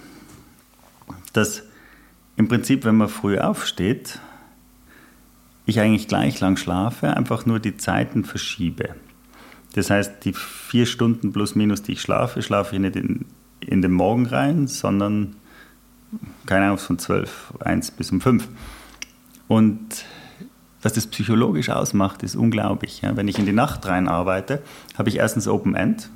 dass 1.34 1.64
im 2.36 2.48
Prinzip, 2.48 2.86
wenn 2.86 2.96
man 2.96 3.10
früh 3.10 3.40
aufsteht, 3.40 4.20
ich 5.68 5.80
eigentlich 5.80 6.08
gleich 6.08 6.40
lang 6.40 6.58
schlafe, 6.58 7.16
einfach 7.16 7.46
nur 7.46 7.60
die 7.60 7.78
Zeiten 7.78 8.24
verschiebe. 8.24 8.96
Das 9.74 9.92
heißt, 9.92 10.26
die 10.26 10.34
vier 10.34 10.88
Stunden 10.88 11.32
plus 11.32 11.54
minus, 11.54 11.84
die 11.84 11.92
ich 11.94 12.02
schlafe, 12.02 12.42
schlafe 12.42 12.76
ich 12.76 12.82
nicht 12.82 12.96
in, 12.96 13.26
in 13.60 13.82
den 13.82 13.92
Morgen 13.92 14.26
rein, 14.26 14.68
sondern 14.68 15.36
keine 16.46 16.66
Ahnung, 16.66 16.78
von 16.78 16.98
12, 16.98 17.54
1 17.60 17.92
bis 17.92 18.12
um 18.12 18.22
5. 18.22 18.48
Und 19.48 20.06
was 20.82 20.94
das 20.94 21.08
psychologisch 21.08 21.70
ausmacht, 21.70 22.24
ist 22.24 22.36
unglaublich. 22.36 23.02
Ja, 23.02 23.16
wenn 23.18 23.28
ich 23.28 23.40
in 23.40 23.46
die 23.46 23.52
Nacht 23.52 23.86
rein 23.88 24.08
arbeite, 24.08 24.62
habe 24.98 25.10
ich 25.10 25.18
erstens 25.18 25.48
Open 25.48 25.76
End, 25.76 26.10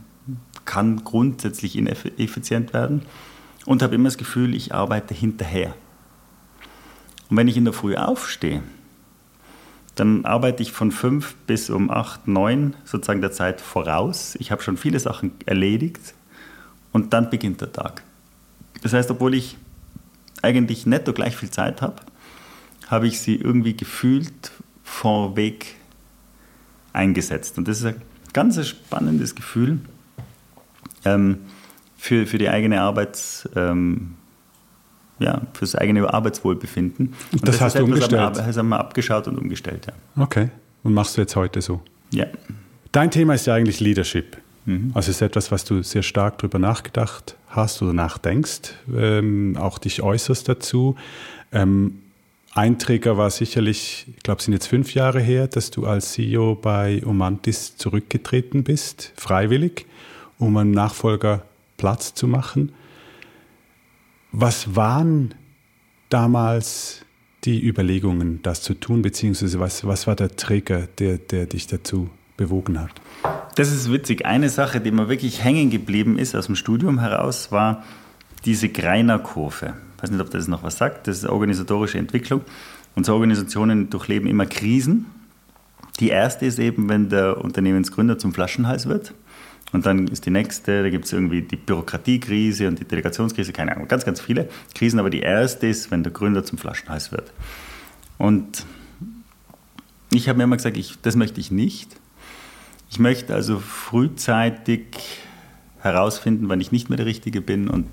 kann 0.65 1.03
grundsätzlich 1.03 1.77
ineffizient 1.77 2.73
werden 2.73 3.01
und 3.65 3.81
habe 3.81 3.95
immer 3.95 4.05
das 4.05 4.17
Gefühl, 4.17 4.55
ich 4.55 4.73
arbeite 4.73 5.13
hinterher. 5.13 5.73
Und 7.29 7.37
wenn 7.37 7.47
ich 7.47 7.57
in 7.57 7.65
der 7.65 7.73
Früh 7.73 7.95
aufstehe, 7.95 8.61
dann 10.01 10.25
arbeite 10.25 10.63
ich 10.63 10.71
von 10.71 10.91
fünf 10.91 11.35
bis 11.45 11.69
um 11.69 11.91
acht, 11.91 12.27
neun 12.27 12.75
sozusagen 12.85 13.21
der 13.21 13.31
Zeit 13.31 13.61
voraus. 13.61 14.35
Ich 14.39 14.51
habe 14.51 14.63
schon 14.63 14.75
viele 14.75 14.99
Sachen 14.99 15.33
erledigt 15.45 16.15
und 16.91 17.13
dann 17.13 17.29
beginnt 17.29 17.61
der 17.61 17.71
Tag. 17.71 18.01
Das 18.81 18.93
heißt, 18.93 19.11
obwohl 19.11 19.35
ich 19.35 19.57
eigentlich 20.41 20.87
netto 20.87 21.13
gleich 21.13 21.37
viel 21.37 21.51
Zeit 21.51 21.83
habe, 21.83 21.97
habe 22.87 23.05
ich 23.05 23.19
sie 23.19 23.35
irgendwie 23.35 23.77
gefühlt 23.77 24.51
vorweg 24.83 25.75
eingesetzt. 26.93 27.59
Und 27.59 27.67
das 27.67 27.77
ist 27.77 27.85
ein 27.85 28.01
ganz 28.33 28.67
spannendes 28.67 29.35
Gefühl 29.35 29.81
ähm, 31.05 31.41
für, 31.95 32.25
für 32.25 32.39
die 32.39 32.49
eigene 32.49 32.81
Arbeits, 32.81 33.47
ähm, 33.55 34.15
ja, 35.21 35.41
fürs 35.53 35.75
eigene 35.75 36.11
Arbeitswohlbefinden. 36.11 37.13
Und 37.31 37.47
das, 37.47 37.57
das 37.57 37.61
hast 37.61 37.79
du 37.79 37.83
umgestellt? 37.83 38.37
Das 38.37 38.57
haben 38.57 38.69
wir 38.69 38.79
abgeschaut 38.79 39.27
und 39.27 39.37
umgestellt, 39.37 39.87
ja. 39.87 40.23
Okay. 40.23 40.49
Und 40.83 40.93
machst 40.93 41.17
du 41.17 41.21
jetzt 41.21 41.35
heute 41.35 41.61
so? 41.61 41.81
Ja. 42.11 42.25
Dein 42.91 43.11
Thema 43.11 43.35
ist 43.35 43.45
ja 43.47 43.53
eigentlich 43.53 43.79
Leadership. 43.79 44.37
Mhm. 44.65 44.91
Also 44.93 45.11
es 45.11 45.17
ist 45.17 45.21
etwas, 45.21 45.51
was 45.51 45.63
du 45.63 45.81
sehr 45.83 46.03
stark 46.03 46.39
darüber 46.39 46.59
nachgedacht 46.59 47.35
hast 47.47 47.81
oder 47.81 47.93
nachdenkst, 47.93 48.73
ähm, 48.95 49.57
auch 49.57 49.77
dich 49.77 50.01
äußerst 50.01 50.47
dazu. 50.47 50.95
Ähm, 51.51 51.99
ein 52.53 52.79
Trigger 52.79 53.17
war 53.17 53.29
sicherlich, 53.29 54.07
ich 54.09 54.23
glaube, 54.23 54.39
es 54.39 54.45
sind 54.45 54.53
jetzt 54.53 54.67
fünf 54.67 54.93
Jahre 54.93 55.21
her, 55.21 55.47
dass 55.47 55.71
du 55.71 55.85
als 55.85 56.13
CEO 56.13 56.55
bei 56.55 57.01
Omantis 57.05 57.77
zurückgetreten 57.77 58.63
bist, 58.63 59.13
freiwillig, 59.15 59.85
um 60.37 60.57
einem 60.57 60.71
Nachfolger 60.71 61.43
Platz 61.77 62.13
zu 62.13 62.27
machen. 62.27 62.73
Was 64.33 64.77
waren 64.77 65.33
damals 66.07 67.01
die 67.43 67.67
Überlegungen, 67.67 68.39
das 68.43 68.61
zu 68.61 68.73
tun, 68.73 69.01
beziehungsweise 69.01 69.59
was, 69.59 69.85
was 69.85 70.07
war 70.07 70.15
der 70.15 70.37
Trigger, 70.37 70.87
der, 70.99 71.17
der 71.17 71.47
dich 71.47 71.67
dazu 71.67 72.09
bewogen 72.37 72.79
hat? 72.79 72.91
Das 73.55 73.71
ist 73.73 73.91
witzig. 73.91 74.25
Eine 74.25 74.47
Sache, 74.47 74.79
die 74.79 74.91
mir 74.91 75.09
wirklich 75.09 75.43
hängen 75.43 75.69
geblieben 75.69 76.17
ist 76.17 76.33
aus 76.33 76.45
dem 76.45 76.55
Studium 76.55 76.99
heraus, 76.99 77.51
war 77.51 77.83
diese 78.45 78.69
Greiner-Kurve. 78.69 79.73
Ich 79.97 80.03
weiß 80.03 80.11
nicht, 80.11 80.21
ob 80.21 80.29
das 80.29 80.47
noch 80.47 80.63
was 80.63 80.77
sagt. 80.77 81.07
Das 81.07 81.17
ist 81.17 81.25
organisatorische 81.25 81.97
Entwicklung. 81.97 82.41
Unsere 82.95 83.15
Organisationen 83.15 83.89
durchleben 83.89 84.29
immer 84.29 84.45
Krisen. 84.45 85.07
Die 85.99 86.07
erste 86.07 86.45
ist 86.45 86.57
eben, 86.57 86.87
wenn 86.87 87.09
der 87.09 87.43
Unternehmensgründer 87.43 88.17
zum 88.17 88.33
Flaschenhals 88.33 88.87
wird 88.87 89.13
Und 89.71 89.85
dann 89.85 90.07
ist 90.07 90.25
die 90.25 90.31
nächste, 90.31 90.83
da 90.83 90.89
gibt 90.89 91.05
es 91.05 91.13
irgendwie 91.13 91.41
die 91.41 91.55
Bürokratiekrise 91.55 92.67
und 92.67 92.79
die 92.79 92.85
Delegationskrise, 92.85 93.53
keine 93.53 93.73
Ahnung, 93.73 93.87
ganz, 93.87 94.03
ganz 94.03 94.19
viele 94.19 94.49
Krisen. 94.75 94.99
Aber 94.99 95.09
die 95.09 95.21
erste 95.21 95.67
ist, 95.67 95.91
wenn 95.91 96.03
der 96.03 96.11
Gründer 96.11 96.43
zum 96.43 96.57
Flaschenhals 96.57 97.11
wird. 97.11 97.31
Und 98.17 98.65
ich 100.11 100.27
habe 100.27 100.37
mir 100.37 100.43
immer 100.43 100.57
gesagt, 100.57 100.77
ich, 100.77 100.97
das 101.01 101.15
möchte 101.15 101.39
ich 101.39 101.51
nicht. 101.51 101.95
Ich 102.89 102.99
möchte 102.99 103.33
also 103.33 103.59
frühzeitig 103.59 104.83
herausfinden, 105.79 106.49
wann 106.49 106.59
ich 106.59 106.73
nicht 106.73 106.89
mehr 106.89 106.97
der 106.97 107.05
Richtige 107.05 107.41
bin 107.41 107.69
und 107.69 107.87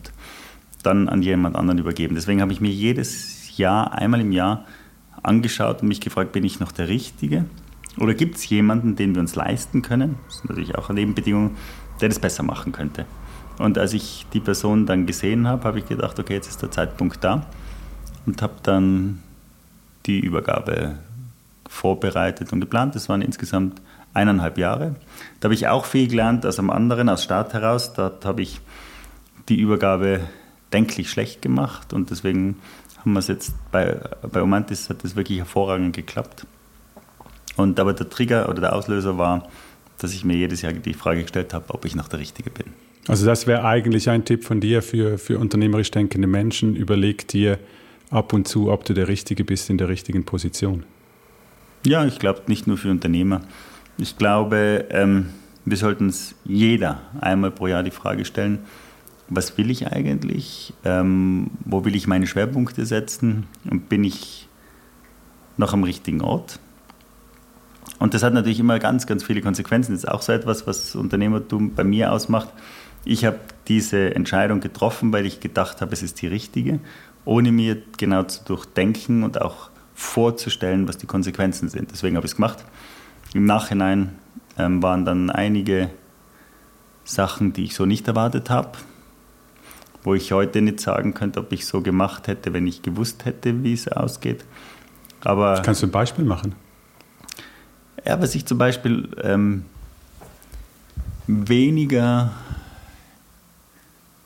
dann 0.82 1.08
an 1.08 1.22
jemand 1.22 1.54
anderen 1.56 1.78
übergeben. 1.78 2.16
Deswegen 2.16 2.40
habe 2.40 2.52
ich 2.52 2.60
mir 2.60 2.70
jedes 2.70 3.56
Jahr, 3.56 3.94
einmal 3.94 4.20
im 4.20 4.32
Jahr 4.32 4.66
angeschaut 5.22 5.82
und 5.82 5.88
mich 5.88 6.00
gefragt, 6.00 6.32
bin 6.32 6.44
ich 6.44 6.60
noch 6.60 6.72
der 6.72 6.88
Richtige? 6.88 7.44
Oder 8.00 8.14
gibt 8.14 8.36
es 8.36 8.48
jemanden, 8.48 8.96
den 8.96 9.14
wir 9.14 9.20
uns 9.20 9.34
leisten 9.34 9.82
können? 9.82 10.16
Das 10.26 10.36
ist 10.36 10.48
natürlich 10.48 10.74
auch 10.76 10.88
eine 10.88 11.00
Nebenbedingung, 11.00 11.56
der 12.00 12.08
das 12.08 12.18
besser 12.18 12.42
machen 12.42 12.72
könnte. 12.72 13.06
Und 13.58 13.76
als 13.76 13.92
ich 13.92 14.26
die 14.32 14.40
Person 14.40 14.86
dann 14.86 15.06
gesehen 15.06 15.48
habe, 15.48 15.64
habe 15.64 15.80
ich 15.80 15.86
gedacht, 15.86 16.18
okay, 16.18 16.34
jetzt 16.34 16.48
ist 16.48 16.62
der 16.62 16.70
Zeitpunkt 16.70 17.22
da 17.24 17.46
und 18.24 18.40
habe 18.40 18.54
dann 18.62 19.20
die 20.06 20.20
Übergabe 20.20 20.98
vorbereitet 21.68 22.52
und 22.52 22.60
geplant. 22.60 22.94
Das 22.94 23.08
waren 23.08 23.20
insgesamt 23.20 23.80
eineinhalb 24.14 24.58
Jahre. 24.58 24.94
Da 25.40 25.46
habe 25.46 25.54
ich 25.54 25.66
auch 25.66 25.84
viel 25.84 26.08
gelernt 26.08 26.46
aus 26.46 26.58
am 26.58 26.70
anderen, 26.70 27.08
aus 27.08 27.24
Start 27.24 27.52
heraus. 27.52 27.92
Dort 27.94 28.24
habe 28.24 28.42
ich 28.42 28.60
die 29.48 29.58
Übergabe 29.60 30.20
denklich 30.72 31.10
schlecht 31.10 31.42
gemacht 31.42 31.92
und 31.92 32.10
deswegen 32.10 32.56
haben 33.00 33.12
wir 33.12 33.20
es 33.20 33.28
jetzt 33.28 33.54
bei, 33.70 33.98
bei 34.30 34.42
Omantis 34.42 34.90
hat 34.90 35.02
das 35.02 35.16
wirklich 35.16 35.38
hervorragend 35.38 35.96
geklappt. 35.96 36.46
Und 37.58 37.80
aber 37.80 37.92
der 37.92 38.08
Trigger 38.08 38.48
oder 38.48 38.60
der 38.60 38.72
Auslöser 38.72 39.18
war, 39.18 39.48
dass 39.98 40.14
ich 40.14 40.24
mir 40.24 40.36
jedes 40.36 40.62
Jahr 40.62 40.72
die 40.72 40.94
Frage 40.94 41.22
gestellt 41.22 41.52
habe, 41.52 41.74
ob 41.74 41.84
ich 41.84 41.96
noch 41.96 42.06
der 42.06 42.20
Richtige 42.20 42.50
bin. 42.50 42.66
Also 43.08 43.26
das 43.26 43.48
wäre 43.48 43.64
eigentlich 43.64 44.08
ein 44.08 44.24
Tipp 44.24 44.44
von 44.44 44.60
dir 44.60 44.80
für, 44.80 45.18
für 45.18 45.38
unternehmerisch 45.40 45.90
denkende 45.90 46.28
Menschen. 46.28 46.76
Überleg 46.76 47.26
dir 47.26 47.58
ab 48.10 48.32
und 48.32 48.46
zu, 48.46 48.70
ob 48.70 48.84
du 48.84 48.94
der 48.94 49.08
Richtige 49.08 49.44
bist 49.44 49.70
in 49.70 49.76
der 49.76 49.88
richtigen 49.88 50.24
Position. 50.24 50.84
Ja, 51.84 52.06
ich 52.06 52.20
glaube 52.20 52.42
nicht 52.46 52.68
nur 52.68 52.76
für 52.76 52.90
Unternehmer. 52.90 53.40
Ich 53.96 54.16
glaube, 54.16 54.86
ähm, 54.90 55.30
wir 55.64 55.76
sollten 55.76 56.10
es 56.10 56.36
jeder 56.44 57.02
einmal 57.20 57.50
pro 57.50 57.66
Jahr 57.66 57.82
die 57.82 57.90
Frage 57.90 58.24
stellen, 58.24 58.60
was 59.28 59.58
will 59.58 59.68
ich 59.70 59.88
eigentlich? 59.88 60.72
Ähm, 60.84 61.50
wo 61.64 61.84
will 61.84 61.96
ich 61.96 62.06
meine 62.06 62.28
Schwerpunkte 62.28 62.86
setzen? 62.86 63.48
Und 63.68 63.88
bin 63.88 64.04
ich 64.04 64.48
noch 65.56 65.72
am 65.72 65.82
richtigen 65.82 66.20
Ort? 66.20 66.60
Und 67.98 68.14
das 68.14 68.22
hat 68.22 68.32
natürlich 68.32 68.60
immer 68.60 68.78
ganz, 68.78 69.06
ganz 69.06 69.24
viele 69.24 69.40
Konsequenzen. 69.40 69.92
Das 69.92 70.04
ist 70.04 70.08
auch 70.08 70.22
so 70.22 70.32
etwas, 70.32 70.66
was 70.66 70.94
Unternehmertum 70.94 71.74
bei 71.74 71.84
mir 71.84 72.12
ausmacht. 72.12 72.48
Ich 73.04 73.24
habe 73.24 73.38
diese 73.66 74.14
Entscheidung 74.14 74.60
getroffen, 74.60 75.12
weil 75.12 75.26
ich 75.26 75.40
gedacht 75.40 75.80
habe, 75.80 75.92
es 75.92 76.02
ist 76.02 76.20
die 76.22 76.26
richtige, 76.26 76.80
ohne 77.24 77.52
mir 77.52 77.76
genau 77.96 78.22
zu 78.24 78.44
durchdenken 78.44 79.22
und 79.22 79.40
auch 79.40 79.70
vorzustellen, 79.94 80.86
was 80.86 80.98
die 80.98 81.06
Konsequenzen 81.06 81.68
sind. 81.68 81.90
Deswegen 81.90 82.16
habe 82.16 82.26
ich 82.26 82.32
es 82.32 82.36
gemacht. 82.36 82.64
Im 83.34 83.44
Nachhinein 83.44 84.16
ähm, 84.56 84.82
waren 84.82 85.04
dann 85.04 85.30
einige 85.30 85.90
Sachen, 87.04 87.52
die 87.52 87.64
ich 87.64 87.74
so 87.74 87.86
nicht 87.86 88.06
erwartet 88.06 88.50
habe, 88.50 88.72
wo 90.04 90.14
ich 90.14 90.32
heute 90.32 90.60
nicht 90.60 90.80
sagen 90.80 91.14
könnte, 91.14 91.40
ob 91.40 91.52
ich 91.52 91.66
so 91.66 91.80
gemacht 91.80 92.28
hätte, 92.28 92.52
wenn 92.52 92.66
ich 92.66 92.82
gewusst 92.82 93.24
hätte, 93.24 93.64
wie 93.64 93.72
es 93.72 93.88
ausgeht. 93.88 94.44
Aber 95.24 95.60
Kannst 95.64 95.82
du 95.82 95.86
ein 95.86 95.90
Beispiel 95.90 96.24
machen? 96.24 96.54
Ja, 98.08 98.18
was 98.22 98.34
ich 98.34 98.46
zum 98.46 98.56
Beispiel 98.56 99.10
ähm, 99.22 99.66
weniger 101.26 102.32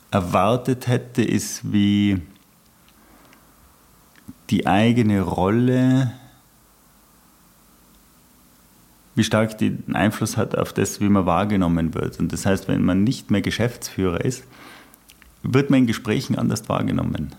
erwartet 0.09 0.87
hätte, 0.87 1.21
ist, 1.21 1.69
wie 1.69 2.21
die 4.49 4.67
eigene 4.67 5.19
Rolle, 5.19 6.13
wie 9.15 9.25
stark 9.25 9.57
die 9.57 9.77
einen 9.85 9.97
Einfluss 9.97 10.37
hat 10.37 10.57
auf 10.57 10.71
das, 10.71 11.01
wie 11.01 11.09
man 11.09 11.25
wahrgenommen 11.25 11.93
wird. 11.93 12.21
Und 12.21 12.31
das 12.31 12.45
heißt, 12.45 12.69
wenn 12.69 12.85
man 12.85 13.03
nicht 13.03 13.31
mehr 13.31 13.41
Geschäftsführer 13.41 14.23
ist, 14.23 14.45
wird 15.41 15.69
man 15.69 15.79
in 15.79 15.87
Gesprächen 15.87 16.37
anders 16.37 16.69
wahrgenommen. 16.69 17.35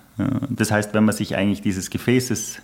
Das 0.51 0.71
heißt, 0.71 0.93
wenn 0.93 1.07
man 1.07 1.17
sich 1.17 1.37
eigentlich 1.37 1.63
dieses 1.63 1.89
Gefäßes 1.89 2.61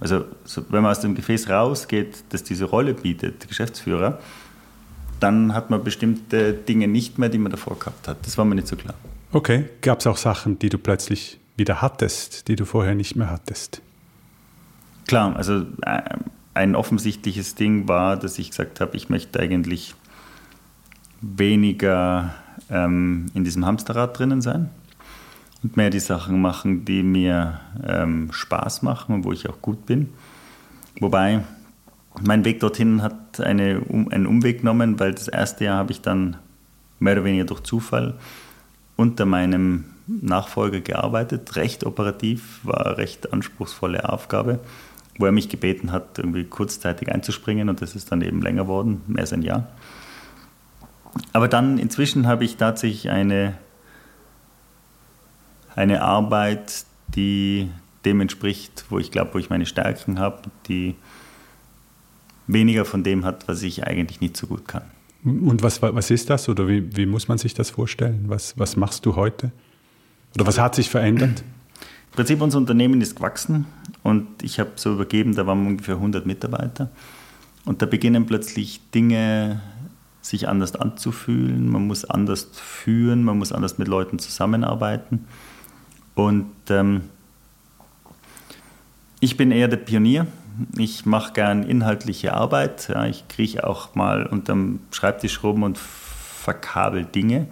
also 0.00 0.24
wenn 0.70 0.82
man 0.82 0.90
aus 0.90 1.00
dem 1.00 1.14
Gefäß 1.14 1.48
rausgeht, 1.48 2.24
das 2.30 2.42
diese 2.44 2.64
Rolle 2.64 2.94
bietet, 2.94 3.48
Geschäftsführer, 3.48 4.18
dann 5.20 5.54
hat 5.54 5.70
man 5.70 5.82
bestimmte 5.84 6.52
Dinge 6.52 6.88
nicht 6.88 7.18
mehr, 7.18 7.28
die 7.28 7.38
man 7.38 7.50
davor 7.50 7.78
gehabt 7.78 8.08
hat. 8.08 8.18
Das 8.26 8.36
war 8.36 8.44
mir 8.44 8.56
nicht 8.56 8.68
so 8.68 8.76
klar. 8.76 8.94
Okay, 9.32 9.68
gab 9.80 10.00
es 10.00 10.06
auch 10.06 10.16
Sachen, 10.16 10.58
die 10.58 10.68
du 10.68 10.78
plötzlich 10.78 11.38
wieder 11.56 11.80
hattest, 11.80 12.48
die 12.48 12.56
du 12.56 12.64
vorher 12.64 12.94
nicht 12.94 13.16
mehr 13.16 13.30
hattest? 13.30 13.80
Klar, 15.06 15.36
also 15.36 15.64
äh, 15.82 16.02
ein 16.54 16.74
offensichtliches 16.74 17.54
Ding 17.54 17.88
war, 17.88 18.16
dass 18.16 18.38
ich 18.38 18.50
gesagt 18.50 18.80
habe, 18.80 18.96
ich 18.96 19.08
möchte 19.08 19.40
eigentlich 19.40 19.94
weniger 21.20 22.34
ähm, 22.70 23.26
in 23.34 23.44
diesem 23.44 23.64
Hamsterrad 23.66 24.18
drinnen 24.18 24.40
sein 24.40 24.70
und 25.64 25.78
mehr 25.78 25.90
die 25.90 25.98
Sachen 25.98 26.40
machen, 26.40 26.84
die 26.84 27.02
mir 27.02 27.60
ähm, 27.84 28.28
Spaß 28.30 28.82
machen 28.82 29.14
und 29.14 29.24
wo 29.24 29.32
ich 29.32 29.48
auch 29.48 29.60
gut 29.62 29.86
bin. 29.86 30.10
Wobei 31.00 31.42
mein 32.22 32.44
Weg 32.44 32.60
dorthin 32.60 33.02
hat 33.02 33.40
eine, 33.40 33.80
um, 33.80 34.08
einen 34.10 34.26
Umweg 34.26 34.58
genommen, 34.58 35.00
weil 35.00 35.14
das 35.14 35.26
erste 35.26 35.64
Jahr 35.64 35.78
habe 35.78 35.90
ich 35.90 36.02
dann 36.02 36.36
mehr 37.00 37.14
oder 37.14 37.24
weniger 37.24 37.46
durch 37.46 37.62
Zufall 37.62 38.14
unter 38.96 39.24
meinem 39.24 39.86
Nachfolger 40.06 40.80
gearbeitet, 40.80 41.56
recht 41.56 41.84
operativ, 41.84 42.60
war 42.62 42.86
eine 42.86 42.98
recht 42.98 43.32
anspruchsvolle 43.32 44.06
Aufgabe, 44.08 44.60
wo 45.18 45.24
er 45.24 45.32
mich 45.32 45.48
gebeten 45.48 45.92
hat, 45.92 46.18
irgendwie 46.18 46.44
kurzzeitig 46.44 47.10
einzuspringen 47.10 47.70
und 47.70 47.80
das 47.80 47.96
ist 47.96 48.12
dann 48.12 48.20
eben 48.20 48.42
länger 48.42 48.64
geworden, 48.64 49.00
mehr 49.06 49.22
als 49.22 49.32
ein 49.32 49.42
Jahr. 49.42 49.66
Aber 51.32 51.48
dann 51.48 51.78
inzwischen 51.78 52.26
habe 52.26 52.44
ich 52.44 52.58
tatsächlich 52.58 53.08
eine 53.08 53.54
eine 55.74 56.02
Arbeit, 56.02 56.84
die 57.14 57.70
dem 58.04 58.20
entspricht, 58.20 58.84
wo 58.90 58.98
ich 58.98 59.10
glaube, 59.10 59.34
wo 59.34 59.38
ich 59.38 59.50
meine 59.50 59.66
Stärken 59.66 60.18
habe, 60.18 60.42
die 60.68 60.94
weniger 62.46 62.84
von 62.84 63.02
dem 63.02 63.24
hat, 63.24 63.48
was 63.48 63.62
ich 63.62 63.86
eigentlich 63.86 64.20
nicht 64.20 64.36
so 64.36 64.46
gut 64.46 64.68
kann. 64.68 64.84
Und 65.24 65.62
was, 65.62 65.80
was 65.80 66.10
ist 66.10 66.28
das 66.28 66.48
oder 66.48 66.68
wie, 66.68 66.94
wie 66.96 67.06
muss 67.06 67.28
man 67.28 67.38
sich 67.38 67.54
das 67.54 67.70
vorstellen? 67.70 68.24
Was, 68.26 68.58
was 68.58 68.76
machst 68.76 69.06
du 69.06 69.16
heute? 69.16 69.52
Oder 70.34 70.46
was 70.46 70.58
hat 70.58 70.74
sich 70.74 70.90
verändert? 70.90 71.40
Im 71.40 72.16
Prinzip, 72.16 72.42
unser 72.42 72.58
Unternehmen 72.58 73.00
ist 73.00 73.16
gewachsen 73.16 73.66
und 74.02 74.26
ich 74.42 74.60
habe 74.60 74.72
so 74.76 74.92
übergeben, 74.92 75.34
da 75.34 75.46
waren 75.46 75.66
ungefähr 75.66 75.96
100 75.96 76.26
Mitarbeiter. 76.26 76.90
Und 77.64 77.80
da 77.80 77.86
beginnen 77.86 78.26
plötzlich 78.26 78.80
Dinge 78.94 79.62
sich 80.20 80.48
anders 80.48 80.76
anzufühlen, 80.76 81.68
man 81.68 81.86
muss 81.86 82.04
anders 82.04 82.48
führen, 82.52 83.24
man 83.24 83.38
muss 83.38 83.52
anders 83.52 83.78
mit 83.78 83.88
Leuten 83.88 84.18
zusammenarbeiten. 84.18 85.26
Und 86.14 86.52
ähm, 86.70 87.02
ich 89.20 89.36
bin 89.36 89.50
eher 89.50 89.68
der 89.68 89.78
Pionier. 89.78 90.26
Ich 90.78 91.04
mache 91.06 91.32
gern 91.32 91.62
inhaltliche 91.64 92.34
Arbeit. 92.34 92.88
Ja, 92.88 93.06
ich 93.06 93.26
kriege 93.28 93.66
auch 93.66 93.94
mal 93.94 94.26
unterm 94.26 94.80
Schreibtisch 94.90 95.42
rum 95.42 95.62
und 95.62 95.78
verkabel 95.78 97.04
Dinge. 97.04 97.48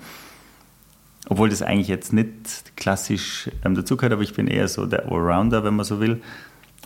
Obwohl 1.28 1.48
das 1.48 1.62
eigentlich 1.62 1.88
jetzt 1.88 2.12
nicht 2.12 2.76
klassisch 2.76 3.50
ähm, 3.64 3.74
dazugehört, 3.74 4.12
aber 4.12 4.22
ich 4.22 4.34
bin 4.34 4.46
eher 4.46 4.68
so 4.68 4.86
der 4.86 5.06
Allrounder, 5.06 5.64
wenn 5.64 5.74
man 5.74 5.84
so 5.84 6.00
will. 6.00 6.20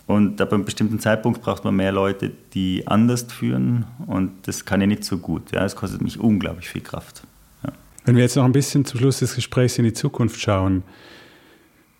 Und 0.05 0.39
ab 0.39 0.53
einem 0.53 0.63
bestimmten 0.63 0.99
Zeitpunkt 0.99 1.41
braucht 1.41 1.65
man 1.65 1.75
mehr 1.75 1.91
Leute, 1.91 2.31
die 2.53 2.87
anders 2.87 3.23
führen. 3.23 3.85
Und 4.05 4.47
das 4.47 4.63
kann 4.63 4.79
ich 4.79 4.87
nicht 4.87 5.03
so 5.03 5.17
gut. 5.17 5.51
Ja, 5.51 5.65
es 5.65 5.75
kostet 5.75 6.01
mich 6.01 6.19
unglaublich 6.19 6.69
viel 6.69 6.81
Kraft. 6.81 7.23
Ja. 7.63 7.73
Wenn 8.05 8.15
wir 8.15 8.23
jetzt 8.23 8.37
noch 8.37 8.45
ein 8.45 8.53
bisschen 8.53 8.85
zum 8.85 8.99
Schluss 8.99 9.19
des 9.19 9.35
Gesprächs 9.35 9.77
in 9.77 9.83
die 9.83 9.93
Zukunft 9.93 10.39
schauen, 10.39 10.83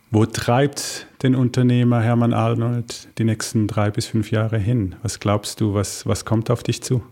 wo 0.09 0.25
treibt 0.25 1.07
den 1.21 1.35
Unternehmer 1.35 2.01
Hermann 2.01 2.33
Arnold 2.33 3.09
die 3.17 3.23
nächsten 3.23 3.67
drei 3.67 3.91
bis 3.91 4.05
fünf 4.05 4.31
Jahre 4.31 4.57
hin? 4.57 4.95
Was 5.03 5.19
glaubst 5.19 5.59
du, 5.59 5.73
was, 5.73 6.05
was 6.05 6.25
kommt 6.25 6.49
auf 6.49 6.63
dich 6.63 6.81
zu? 6.81 7.03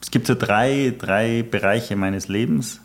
Es 0.00 0.10
gibt 0.10 0.26
so 0.26 0.34
drei, 0.34 0.94
drei 0.96 1.42
Bereiche 1.42 1.96
meines 1.96 2.28
Lebens. 2.28 2.80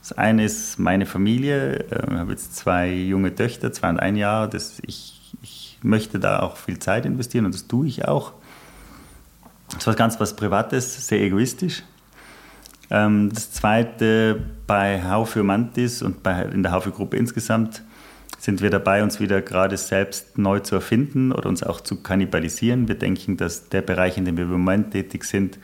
Das 0.00 0.12
eine 0.12 0.44
ist 0.44 0.78
meine 0.78 1.06
Familie. 1.06 1.84
Ich 1.90 2.18
habe 2.18 2.32
jetzt 2.32 2.56
zwei 2.56 2.92
junge 2.92 3.34
Töchter, 3.34 3.72
zwei 3.72 3.90
und 3.90 4.00
ein 4.00 4.16
Jahr. 4.16 4.48
Das, 4.48 4.80
ich, 4.84 5.34
ich 5.42 5.78
möchte 5.82 6.18
da 6.18 6.40
auch 6.40 6.56
viel 6.56 6.78
Zeit 6.78 7.06
investieren 7.06 7.46
und 7.46 7.54
das 7.54 7.68
tue 7.68 7.86
ich 7.86 8.06
auch. 8.06 8.32
Das 9.72 9.86
war 9.86 9.94
ganz 9.94 10.18
was 10.18 10.34
Privates, 10.34 11.06
sehr 11.06 11.20
egoistisch. 11.20 11.84
Ähm, 12.92 13.30
das 13.32 13.50
zweite, 13.50 14.38
bei 14.66 15.02
Haufe 15.02 15.42
Mantis 15.42 16.02
und 16.02 16.22
bei, 16.22 16.42
in 16.42 16.62
der 16.62 16.72
Haufe-Gruppe 16.72 17.16
insgesamt 17.16 17.82
sind 18.38 18.60
wir 18.60 18.68
dabei, 18.68 19.02
uns 19.02 19.18
wieder 19.18 19.40
gerade 19.40 19.76
selbst 19.78 20.36
neu 20.36 20.60
zu 20.60 20.74
erfinden 20.74 21.32
oder 21.32 21.48
uns 21.48 21.62
auch 21.62 21.80
zu 21.80 22.02
kannibalisieren. 22.02 22.88
Wir 22.88 22.96
denken, 22.96 23.38
dass 23.38 23.70
der 23.70 23.80
Bereich, 23.80 24.18
in 24.18 24.26
dem 24.26 24.36
wir 24.36 24.44
im 24.44 24.50
Moment 24.50 24.90
tätig 24.90 25.24
sind, 25.24 25.58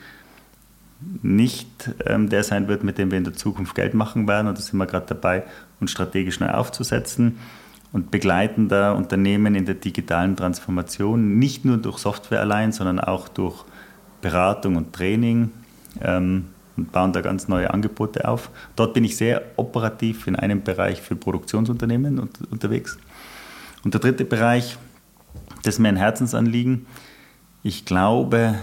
nicht 1.21 1.67
ähm, 2.05 2.29
der 2.29 2.43
sein 2.43 2.67
wird, 2.67 2.83
mit 2.83 2.97
dem 2.97 3.11
wir 3.11 3.17
in 3.19 3.23
der 3.25 3.33
Zukunft 3.33 3.75
Geld 3.75 3.93
machen 3.93 4.27
werden. 4.27 4.47
Und 4.47 4.57
da 4.57 4.61
sind 4.61 4.79
wir 4.79 4.87
gerade 4.87 5.05
dabei, 5.07 5.43
uns 5.79 5.91
strategisch 5.91 6.39
neu 6.39 6.49
aufzusetzen 6.49 7.37
und 7.91 8.09
begleiten 8.11 8.69
da 8.69 8.93
Unternehmen 8.93 9.53
in 9.53 9.65
der 9.65 9.75
digitalen 9.75 10.35
Transformation, 10.35 11.37
nicht 11.37 11.63
nur 11.63 11.77
durch 11.77 11.99
Software 11.99 12.41
allein, 12.41 12.71
sondern 12.71 12.99
auch 12.99 13.27
durch 13.27 13.65
Beratung 14.21 14.77
und 14.77 14.93
Training 14.93 15.51
ähm, 16.01 16.45
und 16.79 16.91
bauen 16.93 17.11
da 17.11 17.21
ganz 17.21 17.47
neue 17.49 17.73
Angebote 17.73 18.27
auf. 18.27 18.49
Dort 18.75 18.93
bin 18.93 19.03
ich 19.03 19.17
sehr 19.17 19.41
operativ 19.57 20.27
in 20.27 20.35
einem 20.35 20.63
Bereich 20.63 21.01
für 21.01 21.15
Produktionsunternehmen 21.15 22.29
unterwegs. 22.49 22.97
Und 23.83 23.93
der 23.93 24.01
dritte 24.01 24.23
Bereich, 24.23 24.77
das 25.63 25.75
ist 25.75 25.79
mir 25.79 25.89
ein 25.89 25.97
Herzensanliegen. 25.97 26.85
Ich 27.63 27.83
glaube, 27.83 28.55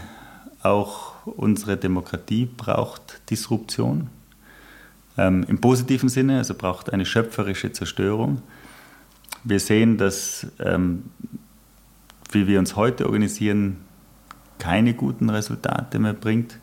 auch 0.62 1.12
unsere 1.26 1.76
Demokratie 1.76 2.46
braucht 2.46 3.20
Disruption. 3.28 4.08
Ähm, 5.18 5.44
Im 5.46 5.60
positiven 5.60 6.08
Sinne, 6.08 6.38
also 6.38 6.54
braucht 6.54 6.92
eine 6.92 7.04
schöpferische 7.04 7.72
Zerstörung. 7.72 8.40
Wir 9.44 9.60
sehen, 9.60 9.98
dass, 9.98 10.46
ähm, 10.58 11.04
wie 12.32 12.46
wir 12.46 12.58
uns 12.58 12.76
heute 12.76 13.04
organisieren, 13.04 13.76
keine 14.58 14.94
guten 14.94 15.28
Resultate 15.28 15.98
mehr 15.98 16.14
bringt. 16.14 16.58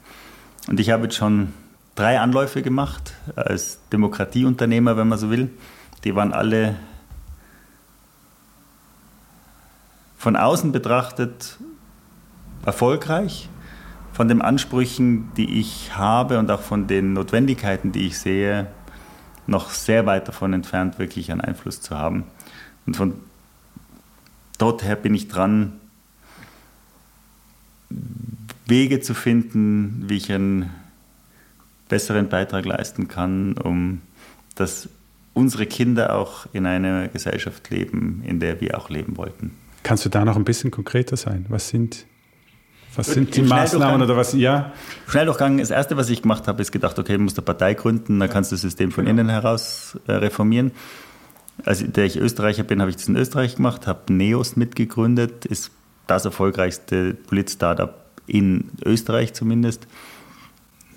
Und 0.67 0.79
ich 0.79 0.89
habe 0.89 1.03
jetzt 1.03 1.15
schon 1.15 1.53
drei 1.95 2.19
Anläufe 2.19 2.61
gemacht 2.61 3.13
als 3.35 3.79
Demokratieunternehmer, 3.91 4.97
wenn 4.97 5.07
man 5.07 5.17
so 5.17 5.29
will. 5.29 5.49
Die 6.03 6.15
waren 6.15 6.33
alle 6.33 6.75
von 10.17 10.35
außen 10.35 10.71
betrachtet 10.71 11.57
erfolgreich. 12.65 13.49
Von 14.13 14.27
den 14.27 14.41
Ansprüchen, 14.41 15.31
die 15.35 15.59
ich 15.59 15.97
habe 15.97 16.37
und 16.39 16.49
auch 16.51 16.61
von 16.61 16.87
den 16.87 17.13
Notwendigkeiten, 17.13 17.91
die 17.91 18.07
ich 18.07 18.19
sehe, 18.19 18.67
noch 19.47 19.71
sehr 19.71 20.05
weit 20.05 20.27
davon 20.27 20.53
entfernt, 20.53 20.99
wirklich 20.99 21.31
einen 21.31 21.41
Einfluss 21.41 21.81
zu 21.81 21.97
haben. 21.97 22.23
Und 22.85 22.95
von 22.95 23.15
dort 24.59 24.83
her 24.83 24.95
bin 24.95 25.15
ich 25.15 25.27
dran, 25.27 25.73
Wege 28.65 29.01
zu 29.01 29.13
finden, 29.13 30.05
wie 30.07 30.17
ich 30.17 30.31
einen 30.31 30.69
besseren 31.89 32.29
Beitrag 32.29 32.65
leisten 32.65 33.07
kann, 33.07 33.53
um 33.53 34.01
dass 34.55 34.89
unsere 35.33 35.65
Kinder 35.65 36.15
auch 36.15 36.45
in 36.53 36.65
einer 36.65 37.07
Gesellschaft 37.07 37.69
leben, 37.69 38.23
in 38.25 38.39
der 38.39 38.61
wir 38.61 38.77
auch 38.77 38.89
leben 38.89 39.17
wollten. 39.17 39.51
Kannst 39.81 40.05
du 40.05 40.09
da 40.09 40.23
noch 40.23 40.35
ein 40.35 40.45
bisschen 40.45 40.71
konkreter 40.71 41.17
sein? 41.17 41.45
Was 41.49 41.69
sind, 41.69 42.05
was 42.95 43.07
sind 43.07 43.35
die 43.35 43.41
Maßnahmen 43.41 44.01
oder 44.01 44.15
was? 44.15 44.33
Ja. 44.33 44.71
Schnelldurchgang, 45.07 45.57
das 45.57 45.71
Erste, 45.71 45.97
was 45.97 46.09
ich 46.09 46.21
gemacht 46.21 46.47
habe, 46.47 46.61
ist 46.61 46.71
gedacht, 46.71 46.97
okay, 46.99 47.13
du 47.13 47.19
musst 47.19 47.37
eine 47.37 47.45
Partei 47.45 47.73
gründen, 47.73 48.19
dann 48.19 48.29
kannst 48.29 48.51
du 48.51 48.55
das 48.55 48.61
System 48.61 48.91
von 48.91 49.07
innen 49.07 49.29
heraus 49.29 49.97
äh, 50.07 50.13
reformieren. 50.13 50.71
Als 51.65 51.83
der 51.85 52.05
ich 52.05 52.17
Österreicher 52.17 52.63
bin, 52.63 52.79
habe 52.79 52.89
ich 52.89 52.97
das 52.97 53.07
in 53.07 53.15
Österreich 53.15 53.57
gemacht, 53.57 53.87
habe 53.87 54.13
NEOS 54.13 54.55
mitgegründet, 54.55 55.45
ist 55.45 55.71
das 56.07 56.25
erfolgreichste 56.25 57.13
Polit-Startup 57.13 58.02
in 58.27 58.69
Österreich 58.83 59.33
zumindest. 59.33 59.87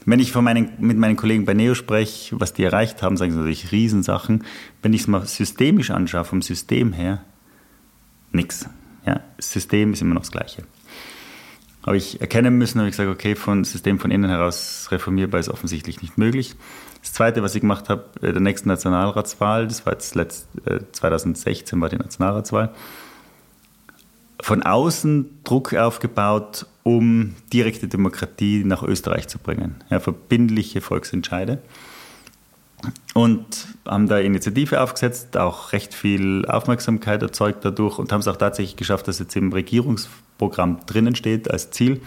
Wenn 0.04 0.20
ich 0.20 0.30
von 0.30 0.44
meinen, 0.44 0.70
mit 0.78 0.96
meinen 0.96 1.16
Kollegen 1.16 1.44
bei 1.44 1.54
Neo 1.54 1.74
spreche, 1.74 2.38
was 2.40 2.52
die 2.52 2.62
erreicht 2.62 3.02
haben, 3.02 3.16
sagen 3.16 3.32
sie 3.32 3.38
natürlich 3.38 3.72
Riesensachen. 3.72 4.44
Wenn 4.80 4.92
ich 4.92 5.02
es 5.02 5.06
mal 5.08 5.26
systemisch 5.26 5.90
anschaue, 5.90 6.24
vom 6.24 6.42
System 6.42 6.92
her, 6.92 7.24
nichts. 8.30 8.68
Ja, 9.04 9.20
das 9.36 9.50
System 9.50 9.92
ist 9.92 10.02
immer 10.02 10.14
noch 10.14 10.22
das 10.22 10.30
Gleiche. 10.30 10.62
Habe 11.84 11.96
ich 11.96 12.20
erkennen 12.20 12.56
müssen, 12.58 12.78
habe 12.78 12.88
ich 12.88 12.96
gesagt, 12.96 13.10
okay, 13.10 13.34
von 13.36 13.64
System 13.64 13.98
von 13.98 14.10
innen 14.10 14.28
heraus 14.28 14.88
reformierbar 14.90 15.40
ist 15.40 15.48
offensichtlich 15.48 16.02
nicht 16.02 16.18
möglich. 16.18 16.54
Das 17.00 17.12
Zweite, 17.12 17.42
was 17.44 17.54
ich 17.54 17.60
gemacht 17.60 17.88
habe, 17.88 18.04
äh, 18.20 18.32
der 18.32 18.40
nächsten 18.40 18.68
Nationalratswahl, 18.68 19.68
das 19.68 19.86
war 19.86 19.92
jetzt 19.92 20.14
letzt, 20.16 20.48
2016 20.92 21.78
äh, 21.78 21.82
war 21.82 21.88
die 21.88 21.96
Nationalratswahl, 21.96 22.74
von 24.40 24.62
außen 24.62 25.42
Druck 25.44 25.75
aufgebaut, 25.75 26.66
um 26.83 27.35
direkte 27.53 27.88
Demokratie 27.88 28.62
nach 28.64 28.83
Österreich 28.83 29.29
zu 29.29 29.38
bringen. 29.38 29.77
Ja, 29.90 30.01
verbindliche 30.01 30.81
Volksentscheide. 30.81 31.59
Und 33.14 33.68
haben 33.87 34.07
da 34.07 34.18
Initiative 34.18 34.81
aufgesetzt, 34.81 35.37
auch 35.37 35.72
recht 35.72 35.94
viel 35.94 36.44
Aufmerksamkeit 36.46 37.22
erzeugt 37.22 37.64
dadurch 37.64 37.99
und 37.99 38.12
haben 38.12 38.20
es 38.20 38.29
auch 38.29 38.37
tatsächlich 38.37 38.77
geschafft, 38.77 39.09
dass 39.09 39.18
jetzt 39.18 39.35
im 39.35 39.53
Regierungsprogramm 39.53 40.81
drinnen 40.87 41.16
steht 41.16 41.51
als 41.51 41.70
Ziel, 41.70 42.03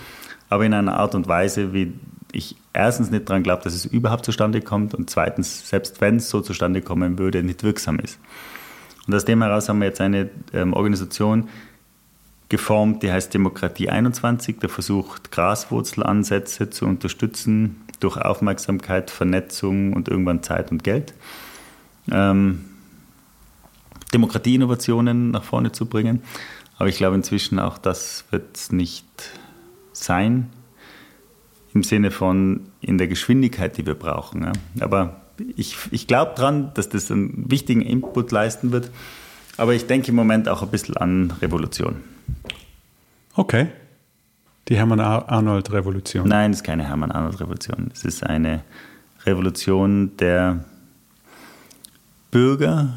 aber 0.49 0.65
in 0.65 0.73
einer 0.73 0.97
Art 0.97 1.15
und 1.15 1.27
Weise, 1.27 1.73
wie 1.73 1.93
ich 2.31 2.55
erstens 2.73 3.09
nicht 3.09 3.27
daran 3.27 3.43
glaube, 3.43 3.63
dass 3.63 3.73
es 3.73 3.85
überhaupt 3.85 4.25
zustande 4.25 4.61
kommt 4.61 4.93
und 4.93 5.09
zweitens, 5.09 5.67
selbst 5.67 5.99
wenn 6.01 6.17
es 6.17 6.29
so 6.29 6.41
zustande 6.41 6.81
kommen 6.81 7.17
würde, 7.17 7.43
nicht 7.43 7.63
wirksam 7.63 7.99
ist. 7.99 8.19
Und 9.07 9.15
aus 9.15 9.25
dem 9.25 9.41
heraus 9.41 9.67
haben 9.67 9.79
wir 9.79 9.87
jetzt 9.87 10.01
eine 10.01 10.29
ähm, 10.53 10.73
Organisation, 10.73 11.49
geformt, 12.49 13.03
die 13.03 13.11
heißt 13.11 13.33
Demokratie 13.33 13.89
21, 13.89 14.59
der 14.59 14.69
versucht 14.69 15.31
Graswurzelansätze 15.31 16.69
zu 16.69 16.85
unterstützen 16.85 17.81
durch 17.99 18.17
Aufmerksamkeit, 18.17 19.11
Vernetzung 19.11 19.93
und 19.93 20.07
irgendwann 20.07 20.41
Zeit 20.41 20.71
und 20.71 20.83
Geld. 20.83 21.13
Ähm, 22.11 22.65
Demokratieinnovationen 24.13 25.31
nach 25.31 25.43
vorne 25.43 25.71
zu 25.71 25.85
bringen. 25.85 26.23
Aber 26.77 26.89
ich 26.89 26.97
glaube 26.97 27.15
inzwischen 27.15 27.59
auch 27.59 27.77
das 27.77 28.25
wird 28.31 28.55
es 28.55 28.71
nicht 28.71 29.05
sein, 29.93 30.49
im 31.73 31.83
Sinne 31.83 32.09
von 32.09 32.61
in 32.81 32.97
der 32.97 33.07
Geschwindigkeit, 33.07 33.77
die 33.77 33.85
wir 33.85 33.93
brauchen. 33.93 34.43
Ja. 34.43 34.53
Aber 34.79 35.21
ich, 35.55 35.75
ich 35.91 36.07
glaube 36.07 36.33
daran, 36.35 36.71
dass 36.73 36.89
das 36.89 37.11
einen 37.11 37.51
wichtigen 37.51 37.81
Input 37.81 38.31
leisten 38.31 38.71
wird. 38.71 38.89
Aber 39.57 39.73
ich 39.73 39.85
denke 39.85 40.07
im 40.07 40.15
Moment 40.15 40.47
auch 40.49 40.63
ein 40.63 40.69
bisschen 40.69 40.97
an 40.97 41.33
Revolution. 41.41 41.97
Okay. 43.35 43.67
Die 44.67 44.75
Hermann 44.75 44.99
Arnold-Revolution. 44.99 46.27
Nein, 46.27 46.51
es 46.51 46.57
ist 46.57 46.63
keine 46.63 46.87
Hermann 46.87 47.11
Arnold-Revolution. 47.11 47.89
Es 47.93 48.05
ist 48.05 48.23
eine 48.23 48.63
Revolution 49.25 50.15
der 50.17 50.63
Bürger, 52.31 52.93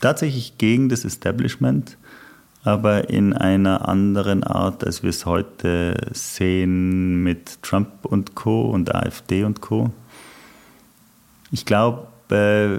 tatsächlich 0.00 0.58
gegen 0.58 0.88
das 0.88 1.04
Establishment, 1.04 1.96
aber 2.62 3.10
in 3.10 3.32
einer 3.32 3.88
anderen 3.88 4.44
Art, 4.44 4.84
als 4.84 5.02
wir 5.02 5.10
es 5.10 5.26
heute 5.26 5.96
sehen 6.12 7.22
mit 7.22 7.62
Trump 7.62 8.04
und 8.04 8.34
Co. 8.34 8.70
und 8.70 8.94
AfD 8.94 9.44
und 9.44 9.60
Co. 9.60 9.90
Ich 11.50 11.64
glaube, 11.64 12.08
äh, 12.30 12.78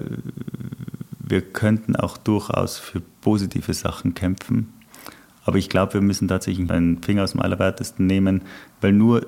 wir 1.19 1.41
könnten 1.41 1.95
auch 1.95 2.17
durchaus 2.17 2.77
für 2.77 3.01
positive 3.21 3.73
Sachen 3.73 4.13
kämpfen. 4.13 4.73
Aber 5.49 5.57
ich 5.57 5.67
glaube, 5.67 5.95
wir 5.95 6.01
müssen 6.01 6.27
tatsächlich 6.27 6.69
einen 6.69 7.01
Finger 7.01 7.23
aus 7.23 7.31
dem 7.31 7.41
Allerwertesten 7.41 8.05
nehmen, 8.05 8.43
weil 8.81 8.93
nur 8.93 9.25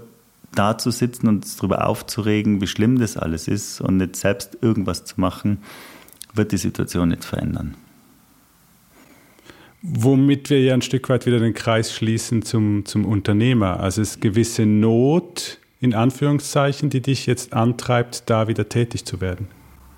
da 0.54 0.78
zu 0.78 0.92
sitzen 0.92 1.28
und 1.28 1.38
uns 1.38 1.58
darüber 1.58 1.88
aufzuregen, 1.88 2.62
wie 2.62 2.68
schlimm 2.68 3.00
das 3.00 3.18
alles 3.18 3.48
ist 3.48 3.82
und 3.82 3.98
nicht 3.98 4.16
selbst 4.16 4.56
irgendwas 4.62 5.04
zu 5.04 5.20
machen, 5.20 5.64
wird 6.36 6.52
die 6.52 6.58
Situation 6.58 7.10
nicht 7.10 7.26
verändern. 7.26 7.74
Womit 9.82 10.52
wir 10.52 10.62
ja 10.62 10.76
ein 10.76 10.84
Stück 10.84 11.10
weit 11.10 11.26
wieder 11.26 11.40
den 11.40 11.56
Kreis 11.56 11.92
schließen 11.92 12.44
zum, 12.44 12.86
zum 12.86 13.06
Unternehmer. 13.06 13.80
Also 13.80 14.04
es 14.04 14.12
ist 14.12 14.22
gewisse 14.22 14.68
Not, 14.68 15.58
in 15.80 15.96
Anführungszeichen, 15.96 16.92
die 16.92 17.02
dich 17.02 17.26
jetzt 17.26 17.54
antreibt, 17.54 18.30
da 18.30 18.48
wieder 18.48 18.70
tätig 18.70 19.06
zu 19.06 19.22
werden. 19.22 19.48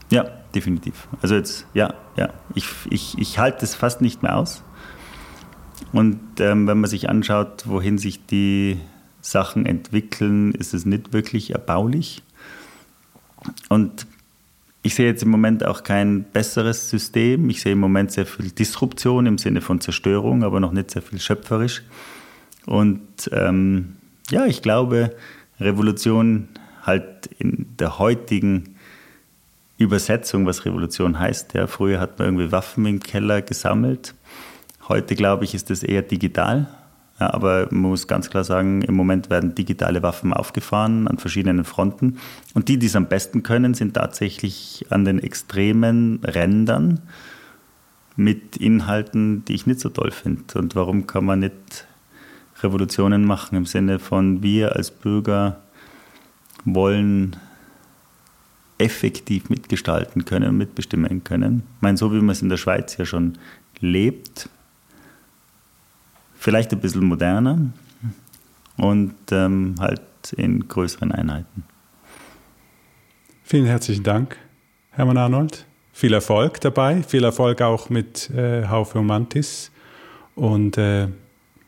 Ja, 0.10 0.24
definitiv. 0.56 1.10
Also 1.22 1.36
jetzt, 1.36 1.68
ja, 1.74 1.94
ja. 2.16 2.30
Ich, 2.56 2.68
ich, 2.90 3.18
ich 3.18 3.40
halte 3.40 3.66
es 3.66 3.76
fast 3.76 4.00
nicht 4.00 4.24
mehr 4.24 4.38
aus. 4.38 4.64
Und 5.92 6.20
ähm, 6.40 6.68
wenn 6.68 6.80
man 6.80 6.90
sich 6.90 7.10
anschaut, 7.10 7.64
wohin 7.68 7.98
sich 7.98 8.26
die 8.26 8.80
Sachen 9.22 9.66
entwickeln, 9.66 10.52
ist 10.54 10.74
es 10.74 10.86
nicht 10.86 11.14
wirklich 11.14 11.52
erbaulich. 11.52 12.24
Und 13.70 14.08
ich 14.82 14.96
sehe 14.96 15.06
jetzt 15.06 15.24
im 15.24 15.30
Moment 15.30 15.66
auch 15.66 15.84
kein 15.84 16.24
besseres 16.24 16.90
System. 16.90 17.50
Ich 17.50 17.62
sehe 17.62 17.72
im 17.72 17.80
Moment 17.80 18.12
sehr 18.12 18.26
viel 18.26 18.52
Disruption 18.52 19.26
im 19.26 19.38
Sinne 19.38 19.62
von 19.62 19.80
Zerstörung, 19.80 20.44
aber 20.44 20.60
noch 20.60 20.74
nicht 20.74 20.92
sehr 20.92 21.02
viel 21.02 21.20
schöpferisch. 21.20 21.84
Und 22.66 23.02
ähm, 23.32 23.96
ja, 24.30 24.46
ich 24.46 24.62
glaube, 24.62 25.16
Revolution 25.60 26.50
halt 26.82 27.28
in 27.40 27.68
der 27.80 27.98
heutigen 27.98 28.76
Übersetzung, 29.78 30.46
was 30.46 30.66
Revolution 30.66 31.18
heißt. 31.18 31.54
Ja, 31.54 31.68
früher 31.68 32.00
hat 32.00 32.20
man 32.20 32.30
irgendwie 32.30 32.52
Waffen 32.52 32.86
im 32.86 33.00
Keller 33.00 33.42
gesammelt 33.42 34.14
Heute, 34.90 35.16
glaube 35.16 35.46
ich, 35.46 35.56
ist 35.56 35.70
das 35.70 35.84
eher 35.84 36.02
digital. 36.02 36.68
Ja, 37.20 37.34
aber 37.34 37.68
man 37.70 37.92
muss 37.92 38.08
ganz 38.08 38.30
klar 38.30 38.44
sagen, 38.44 38.82
im 38.82 38.96
Moment 38.96 39.30
werden 39.30 39.56
digitale 39.56 40.02
Waffen 40.02 40.34
aufgefahren 40.34 41.08
an 41.08 41.20
verschiedenen 41.20 41.64
Fronten. 41.64 42.18
Und 42.54 42.68
die, 42.68 42.78
die 42.78 42.88
es 42.88 42.96
am 42.96 43.08
besten 43.08 43.44
können, 43.44 43.76
sind 43.76 43.94
tatsächlich 43.94 44.86
an 44.90 45.06
den 45.06 45.20
extremen 45.20 46.20
Rändern 46.24 47.02
mit 48.16 48.58
Inhalten, 48.58 49.46
die 49.46 49.54
ich 49.54 49.68
nicht 49.68 49.80
so 49.80 49.90
toll 49.90 50.12
finde. 50.12 50.44
Und 50.56 50.76
warum 50.76 51.08
kann 51.08 51.26
man 51.26 51.40
nicht 51.40 51.88
Revolutionen 52.62 53.26
machen 53.26 53.58
im 53.58 53.66
Sinne 53.66 54.00
von 54.00 54.42
wir 54.42 54.76
als 54.76 54.92
Bürger 54.92 55.60
wollen 56.66 57.36
effektiv 58.78 59.50
mitgestalten 59.50 60.26
können, 60.26 60.58
mitbestimmen 60.58 61.24
können. 61.24 61.64
Ich 61.78 61.82
meine, 61.82 61.98
so 61.98 62.12
wie 62.12 62.18
man 62.18 62.30
es 62.30 62.42
in 62.42 62.50
der 62.50 62.58
Schweiz 62.58 62.98
ja 62.98 63.06
schon 63.06 63.38
lebt, 63.80 64.50
vielleicht 66.44 66.74
ein 66.74 66.82
bisschen 66.82 67.06
moderner 67.06 67.58
und 68.76 69.16
ähm, 69.32 69.76
halt 69.80 70.02
in 70.36 70.68
größeren 70.68 71.14
Einheiten. 71.14 71.64
Vielen 73.44 73.66
herzlichen 73.66 74.04
Dank, 74.04 74.36
Hermann 74.92 75.18
Arnold. 75.18 75.66
Viel 75.94 76.14
Erfolg 76.14 76.60
dabei, 76.60 77.02
viel 77.04 77.24
Erfolg 77.24 77.62
auch 77.62 77.90
mit 77.90 78.30
äh, 78.32 78.68
Haufe 78.68 79.00
und 79.00 79.06
Mantis 79.06 79.72
und 80.36 80.78
äh, 80.78 81.08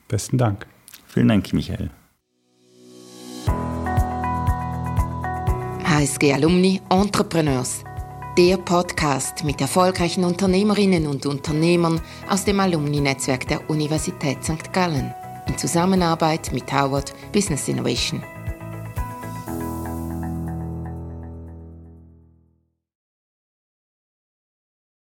besten 0.10 0.38
Dank. 0.38 0.68
Vielen 1.08 1.30
Dank, 1.30 1.54
Michael. 1.54 1.90
HSG 5.86 6.34
Alumni 6.34 6.82
Entrepreneurs, 6.90 7.82
der 8.38 8.58
Podcast 8.58 9.46
mit 9.46 9.62
erfolgreichen 9.62 10.26
Unternehmerinnen 10.26 11.08
und 11.08 11.26
Unternehmern 11.26 12.02
aus 12.30 12.44
dem 12.44 12.60
Alumni-Netzwerk 12.60 13.48
der 13.48 13.70
Universität 13.70 14.44
St. 14.44 14.74
Gallen 14.74 15.14
in 15.48 15.58
Zusammenarbeit 15.58 16.52
mit 16.52 16.72
Howard 16.74 17.14
Business 17.32 17.70
Innovation. 17.70 18.22